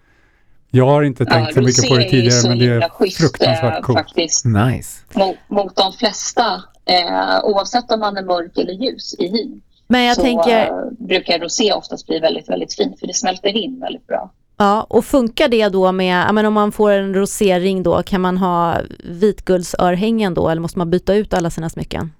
Jag 0.70 0.86
har 0.86 1.02
inte 1.02 1.24
tänkt 1.24 1.54
så 1.54 1.60
mycket 1.60 1.88
på 1.88 1.96
det 1.96 2.10
tidigare 2.10 2.48
men 2.48 2.58
det 2.58 2.66
är 2.66 3.10
fruktansvärt 3.10 3.74
eh, 3.76 3.80
coolt. 3.80 3.98
faktiskt. 3.98 4.44
Nice. 4.44 4.98
mot, 5.14 5.36
mot 5.48 5.76
de 5.76 5.92
flesta, 5.92 6.62
eh, 6.84 7.44
oavsett 7.44 7.90
om 7.90 8.00
man 8.00 8.16
är 8.16 8.22
mörk 8.22 8.58
eller 8.58 8.72
ljus 8.72 9.14
i 9.18 9.28
hyn. 9.28 9.60
Men 9.86 10.04
jag 10.04 10.16
så 10.16 10.22
tänker, 10.22 10.66
eh, 10.66 11.06
brukar 11.06 11.38
rosé 11.38 11.72
oftast 11.72 12.06
bli 12.06 12.18
väldigt, 12.18 12.48
väldigt 12.48 12.74
fint 12.74 13.00
för 13.00 13.06
det 13.06 13.14
smälter 13.14 13.56
in 13.56 13.80
väldigt 13.80 14.06
bra. 14.06 14.30
ja, 14.56 14.86
och 14.90 15.04
funkar 15.04 15.48
det 15.48 15.68
då 15.68 15.92
med, 15.92 16.34
men 16.34 16.46
om 16.46 16.54
man 16.54 16.72
får 16.72 16.90
en 16.90 17.14
roséring 17.14 17.82
då, 17.82 18.02
kan 18.02 18.20
man 18.20 18.38
ha 18.38 18.80
vitguldsörhängen 19.04 20.34
då 20.34 20.48
eller 20.48 20.60
måste 20.60 20.78
man 20.78 20.90
byta 20.90 21.14
ut 21.14 21.34
alla 21.34 21.50
sina 21.50 21.70
smycken? 21.70 22.12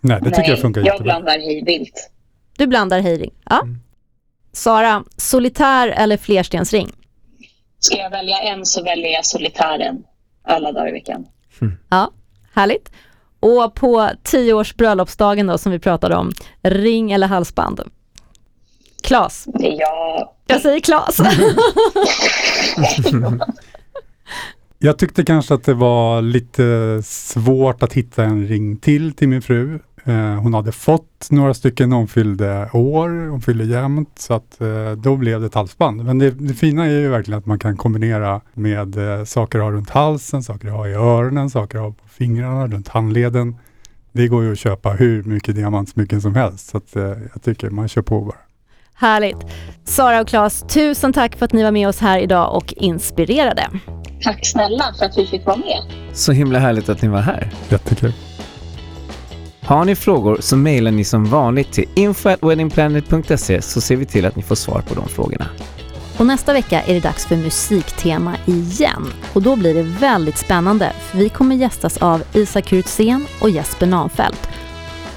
Nej, 0.00 0.18
det 0.22 0.30
tycker 0.30 0.50
jag 0.50 0.58
funkar 0.58 0.80
jag 0.80 0.86
jättebra. 0.86 1.04
blandar 1.04 1.32
hej 1.32 1.62
vilt. 1.66 2.10
Du 2.56 2.66
blandar 2.66 3.00
hejring. 3.00 3.30
Ja. 3.50 3.60
Mm. 3.62 3.78
Sara, 4.52 5.04
solitär 5.16 5.88
eller 5.88 6.16
flerstensring? 6.16 6.92
Ska 7.82 7.96
jag 7.96 8.10
välja 8.10 8.38
en 8.38 8.66
så 8.66 8.82
väljer 8.82 9.12
jag 9.12 9.26
solitären 9.26 10.04
alla 10.44 10.72
dagar 10.72 10.88
i 10.88 10.92
veckan. 10.92 11.26
Ja, 11.90 12.10
härligt. 12.54 12.92
Och 13.40 13.74
på 13.74 14.10
tio 14.22 14.52
års 14.52 14.74
bröllopsdagen 14.74 15.46
då 15.46 15.58
som 15.58 15.72
vi 15.72 15.78
pratade 15.78 16.16
om, 16.16 16.32
ring 16.62 17.12
eller 17.12 17.26
halsband? 17.26 17.80
Klas. 19.02 19.46
Jag. 19.60 20.28
Jag 20.46 20.60
säger 20.60 20.80
Klas. 20.80 21.18
Jag 24.78 24.98
tyckte 24.98 25.24
kanske 25.24 25.54
att 25.54 25.64
det 25.64 25.74
var 25.74 26.22
lite 26.22 27.00
svårt 27.04 27.82
att 27.82 27.92
hitta 27.92 28.24
en 28.24 28.46
ring 28.46 28.76
till 28.76 29.12
till 29.14 29.28
min 29.28 29.42
fru. 29.42 29.78
Eh, 30.04 30.14
hon 30.14 30.54
hade 30.54 30.72
fått 30.72 31.28
några 31.30 31.54
stycken 31.54 31.90
när 31.90 31.96
hon 31.96 32.08
fyllde 32.08 32.70
år, 32.72 33.30
hon 33.30 33.40
fyllde 33.40 33.64
jämnt, 33.64 34.18
så 34.18 34.34
att 34.34 34.60
eh, 34.60 34.92
då 34.92 35.16
blev 35.16 35.40
det 35.40 35.46
ett 35.46 35.54
halsband. 35.54 36.04
Men 36.04 36.18
det, 36.18 36.30
det 36.30 36.54
fina 36.54 36.84
är 36.84 36.90
ju 36.90 37.08
verkligen 37.08 37.38
att 37.38 37.46
man 37.46 37.58
kan 37.58 37.76
kombinera 37.76 38.40
med 38.54 39.18
eh, 39.18 39.24
saker 39.24 39.58
att 39.58 39.64
ha 39.64 39.70
runt 39.70 39.90
halsen, 39.90 40.42
saker 40.42 40.68
att 40.68 40.74
ha 40.74 40.88
i 40.88 40.92
öronen, 40.94 41.50
saker 41.50 41.78
att 41.78 41.84
ha 41.84 41.90
på 41.90 42.08
fingrarna, 42.08 42.66
runt 42.66 42.88
handleden. 42.88 43.56
Det 44.12 44.28
går 44.28 44.42
ju 44.42 44.52
att 44.52 44.58
köpa 44.58 44.90
hur 44.90 45.22
mycket 45.22 45.54
diamantsmycken 45.54 46.20
som 46.20 46.34
helst, 46.34 46.68
så 46.68 46.76
att, 46.76 46.90
jag 47.32 47.42
tycker 47.42 47.70
man 47.70 47.88
kör 47.88 48.02
på 48.02 48.20
bara. 48.20 48.36
Härligt. 48.94 49.36
Sara 49.84 50.20
och 50.20 50.28
Klas, 50.28 50.62
tusen 50.62 51.12
tack 51.12 51.36
för 51.36 51.44
att 51.44 51.52
ni 51.52 51.62
var 51.62 51.70
med 51.70 51.88
oss 51.88 51.98
här 51.98 52.18
idag 52.18 52.56
och 52.56 52.72
inspirerade. 52.76 53.66
Tack 54.22 54.46
snälla 54.46 54.84
för 54.98 55.04
att 55.04 55.18
vi 55.18 55.26
fick 55.26 55.46
vara 55.46 55.56
med. 55.56 55.82
Så 56.12 56.32
himla 56.32 56.58
härligt 56.58 56.88
att 56.88 57.02
ni 57.02 57.08
var 57.08 57.20
här. 57.20 57.52
Jättekul. 57.68 58.12
Har 59.64 59.84
ni 59.84 59.94
frågor 59.94 60.36
så 60.40 60.56
mejlar 60.56 60.90
ni 60.90 61.04
som 61.04 61.24
vanligt 61.24 61.72
till 61.72 61.84
info.weddingplanet.se 61.94 63.62
så 63.62 63.80
ser 63.80 63.96
vi 63.96 64.06
till 64.06 64.26
att 64.26 64.36
ni 64.36 64.42
får 64.42 64.54
svar 64.54 64.80
på 64.88 64.94
de 64.94 65.08
frågorna. 65.08 65.46
Och 66.18 66.26
nästa 66.26 66.52
vecka 66.52 66.82
är 66.82 66.94
det 66.94 67.00
dags 67.00 67.26
för 67.26 67.36
musiktema 67.36 68.34
igen. 68.46 69.06
Och 69.32 69.42
då 69.42 69.56
blir 69.56 69.74
det 69.74 69.82
väldigt 69.82 70.38
spännande 70.38 70.92
för 71.10 71.18
vi 71.18 71.28
kommer 71.28 71.56
gästas 71.56 71.96
av 71.96 72.22
Isak 72.32 72.64
Kurtzén 72.64 73.26
och 73.40 73.50
Jesper 73.50 73.86
Nahnfeldt. 73.86 74.48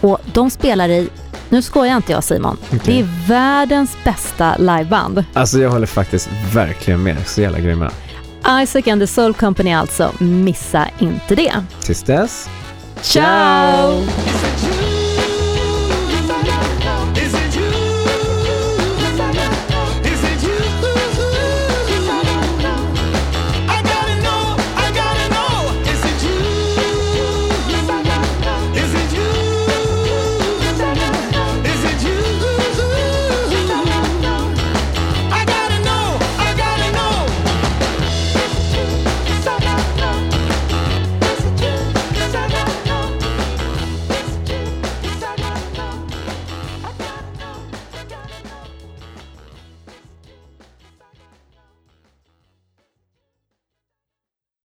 Och 0.02 0.20
de 0.34 0.50
spelar 0.50 0.90
i, 0.90 1.10
nu 1.50 1.62
skojar 1.62 1.98
inte 1.98 2.12
jag 2.12 2.24
Simon, 2.24 2.58
det 2.86 3.00
är 3.00 3.28
världens 3.28 3.98
bästa 4.04 4.58
liveband. 4.58 5.24
Alltså 5.34 5.60
jag 5.60 5.70
håller 5.70 5.88
faktiskt 5.88 6.30
verkligen 6.54 7.04
med. 7.04 7.28
Så 7.28 7.42
jävla 7.42 7.60
grymma. 7.60 7.92
Isaac 8.64 8.84
and 8.88 9.02
the 9.02 9.08
Soul 9.08 9.34
Company 9.34 9.74
alltså, 9.74 10.12
missa 10.20 10.88
inte 11.00 11.36
det. 11.36 11.54
Tills 11.82 12.04
dess. 12.04 12.50
Tchau! 13.02 14.85